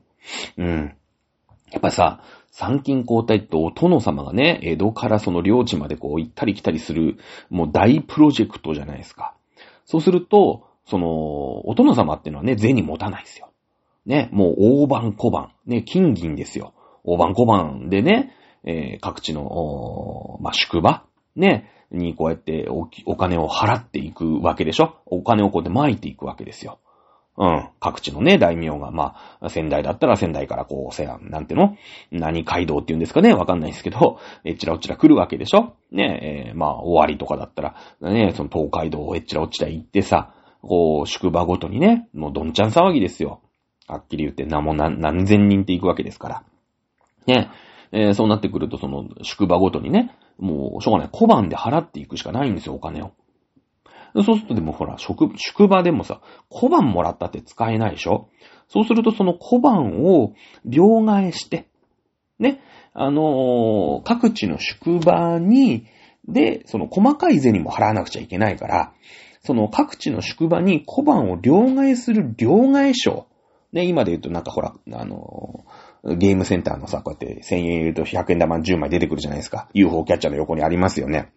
[0.57, 0.93] うん。
[1.71, 2.21] やっぱさ、
[2.57, 7.17] 参勤交代ってお殿様がね、江戸からその領地までこう行ったり来たりする、
[7.51, 9.35] もう大プロジェクトじゃないですか。
[9.85, 13.51] そうすると、その、お殿様っていうのはね、銭持たないですよ。
[14.07, 16.73] ね、もう大番小番、ね、金銀ですよ。
[17.03, 18.33] 大番小番でね、
[18.63, 21.03] えー各地の、まあ、宿場、
[21.35, 26.79] ね、にこうやっておお金を払っていくわけでしょお金をこうやって撒いていくわけですよ。
[27.39, 27.69] うん。
[27.79, 31.77] 各地のね、大名が、まあ、仙台だったら仙台からこう、せや、なんての？
[32.11, 33.33] 何街道っていうんですかね？
[33.33, 35.75] わかんないですけど、 えっちらおっちら来るわけでしょ？
[35.91, 40.33] ねえーまあ、終わりとかだったら、ね、その東海道をえっちらおっちら行ってさ、
[40.63, 43.41] こう、宿場ごとにね、もうどんちゃん騒ぎですよ。
[43.87, 46.43] はっきり言って、な、も何何千人って行くわけですから。
[47.27, 47.49] ね。
[47.91, 51.09] えーそうなってくると、その、宿場ごとにね、もう、しょうがない。
[51.11, 53.11] 小判で払っていくしかないんですよ、お金を。
[54.15, 58.29] そうするとでもほら、宿、宿場でもさ、小判もらったって使えないでしょ？
[58.69, 60.33] そうするとその小判を
[60.65, 61.67] 両替して、
[62.39, 62.61] ね、
[62.93, 65.85] あのー各地の宿場に、
[66.27, 68.93] で、その細かい銭も払わなくちゃいけないから、
[69.41, 73.27] その各地の宿場に小判を両替する両替商。
[73.71, 79.67] ね、今で言うとなんかほら、あのーゲームセンターのさ、こうやって1000円入れると100円玉10枚出てくるじゃないですか。
[79.73, 81.33] UFO キャッチャーの横にありますよね。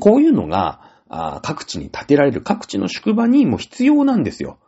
[0.00, 4.58] こういうのが、あ各地に建てられる、各地の宿場にも必要なんですよ。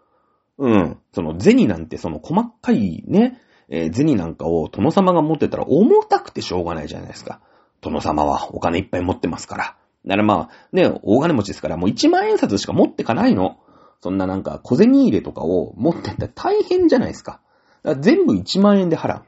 [0.58, 0.98] うん。
[1.12, 7.40] その銭なんてその細かいね、えー、銭なんかを殿様が持ってたら重たくてしょうがないじゃないですか。
[7.80, 9.76] 殿様はお金いっぱい持ってますから。
[10.04, 13.58] だからまあ、ね、大金持ちですから、もう1万円札しか持ってかないの。
[14.02, 17.40] そんななんか小銭入れとかを持ってったら大変じゃないですか。
[17.82, 19.24] か全部1万円で払う。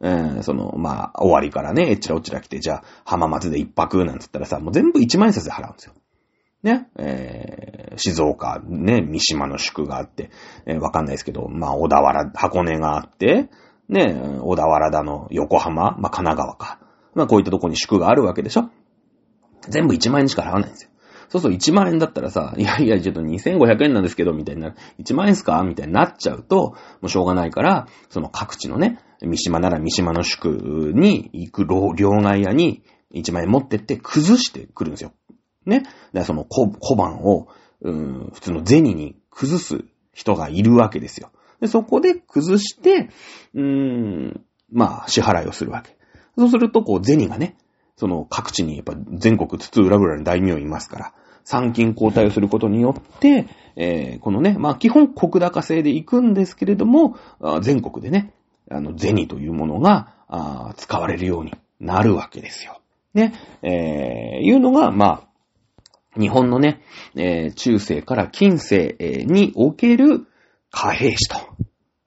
[0.00, 5.94] え、その、まあ、終わりからね、えっちらおっちら来て、じゃあ、浜松で一泊なんつったらさ、もう全部1万円札で払うんですよ。
[6.62, 10.30] ね、えー、静岡、ね、三島の宿があって、
[10.66, 13.48] えー、わかんないですけど、まあ、小田原、箱根があって、
[13.88, 16.78] ね、小田原だの、横浜、まあ、神奈川か。
[17.14, 18.70] まあ、こういったとこに宿があるわけでしょ
[19.62, 20.90] 全部1万円しか払わないんですよ。
[21.28, 26.74] そうそう、1万円だったらさ、 いやいや、ちょっと2500円なんですけど、みたいな、1万円っすかみたいになっちゃうと、も
[27.04, 30.46] うしょうがないから、その各地のね、三島なら三島の宿
[30.94, 32.82] に行く両替屋に
[33.14, 35.12] 1万円持ってって崩してくるんですよ。
[35.66, 35.80] ね。
[35.80, 37.48] だからその小小判を、
[37.82, 41.30] うん、普通の銭に崩す人がいるわけですよ。
[41.60, 43.10] で、そこで崩して、
[43.54, 45.96] うーん、まあ、支払いをするわけ。
[46.36, 47.56] そうすると、こう、銭がね、
[47.98, 57.16] その各地にやっぱ全国津々浦々に大名いますから、参勤交代をすることによって、えー、このね、まあ基本国高制で行くんですけれども、
[57.60, 58.32] 全国でね、
[58.70, 62.80] あの、銭というものが、あ使われるようになるわけですよ。
[63.14, 63.32] ね、
[63.62, 65.24] えー、いうのが、ま
[66.14, 66.82] あ、日本のね、
[67.16, 68.96] えー、中世から近世
[69.26, 70.26] における
[70.70, 71.36] 貨幣史と。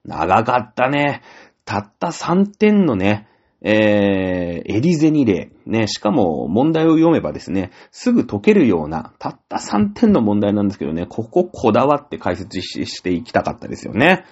[0.04, 1.20] 長かったね。
[1.66, 3.28] たった3点のね、
[3.64, 5.50] えー、エリゼニ例。
[5.66, 14.24] ね、しかも問題を読めばですね、すぐ解けるような、たった3点の問題なんですけどね、こここだわって解説していきたかったですよね。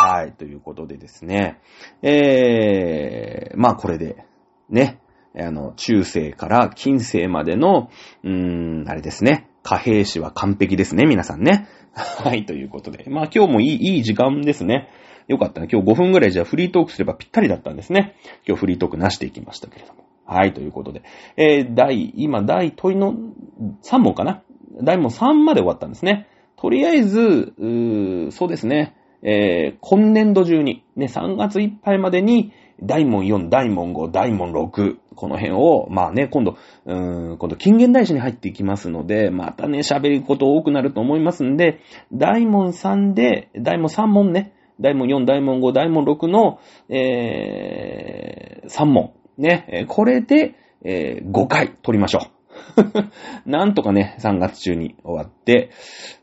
[0.00, 1.60] はい、ということでですね、
[2.02, 4.24] えー、まあこれで、
[4.68, 5.00] ね、
[5.38, 7.90] あの、中世から近世までの、
[8.24, 11.68] うーん、あれですね、貨幣史は完璧ですね、皆さんね。
[11.94, 13.04] はい、ということで。
[13.08, 14.88] まあ今日もいい、いい時間ですね。
[15.28, 15.68] よかったね。
[15.70, 18.16] 今日5分ぐらいじゃあフリートークすればぴったりだったんですね。
[18.46, 20.04] 今日フリートークなしていきましたけれども。
[20.26, 21.02] はい、ということで。
[21.36, 23.14] えー、第、今、第問いの
[23.82, 24.42] 3問かな？
[24.82, 26.28] 第問3まで終わったんですね。
[26.56, 27.52] とりあえず、
[28.30, 28.96] そうですね。
[29.22, 32.52] えー、今年度中に、ね、3月いっぱいまでに、
[32.82, 36.56] 大門4、大門5、大門6、この辺を、まあね、今度、
[36.86, 41.80] うーん、今度近現代史に入っていきますので、またね、喋ること多くなると思いますんで、
[42.12, 49.12] 大門3で、大門3問ね、大門4、大門5、大門6の、えー、3問。
[49.38, 50.54] ね、これで、
[50.84, 52.34] えー、5回取りましょう。
[53.50, 55.70] なんとかね、3月中に終わって、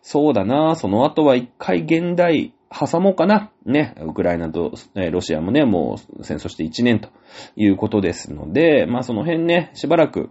[0.02, 3.52] そうだな、その後は1回現代挟もうかな。
[3.66, 4.72] ね、ウクライナと、
[5.12, 7.10] ロシアもね、もう戦争して1年と
[7.56, 10.30] いうことですので、まあその辺ね、しばらく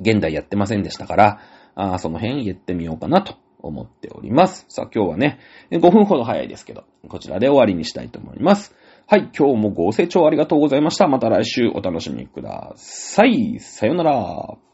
[0.00, 1.40] 現代やってませんでしたから、
[1.74, 3.34] あその辺言ってみようかなと。
[3.62, 4.66] 思っております。
[4.68, 5.38] さあ今日はね、
[5.70, 8.74] 5分ほど早いですけど、こちらで終わりにしたいと思います。
[9.06, 11.06] はい、今日もご清聴ありがとうございました。
[11.08, 13.58] また来週お楽しみください。
[13.60, 14.71] さよなら。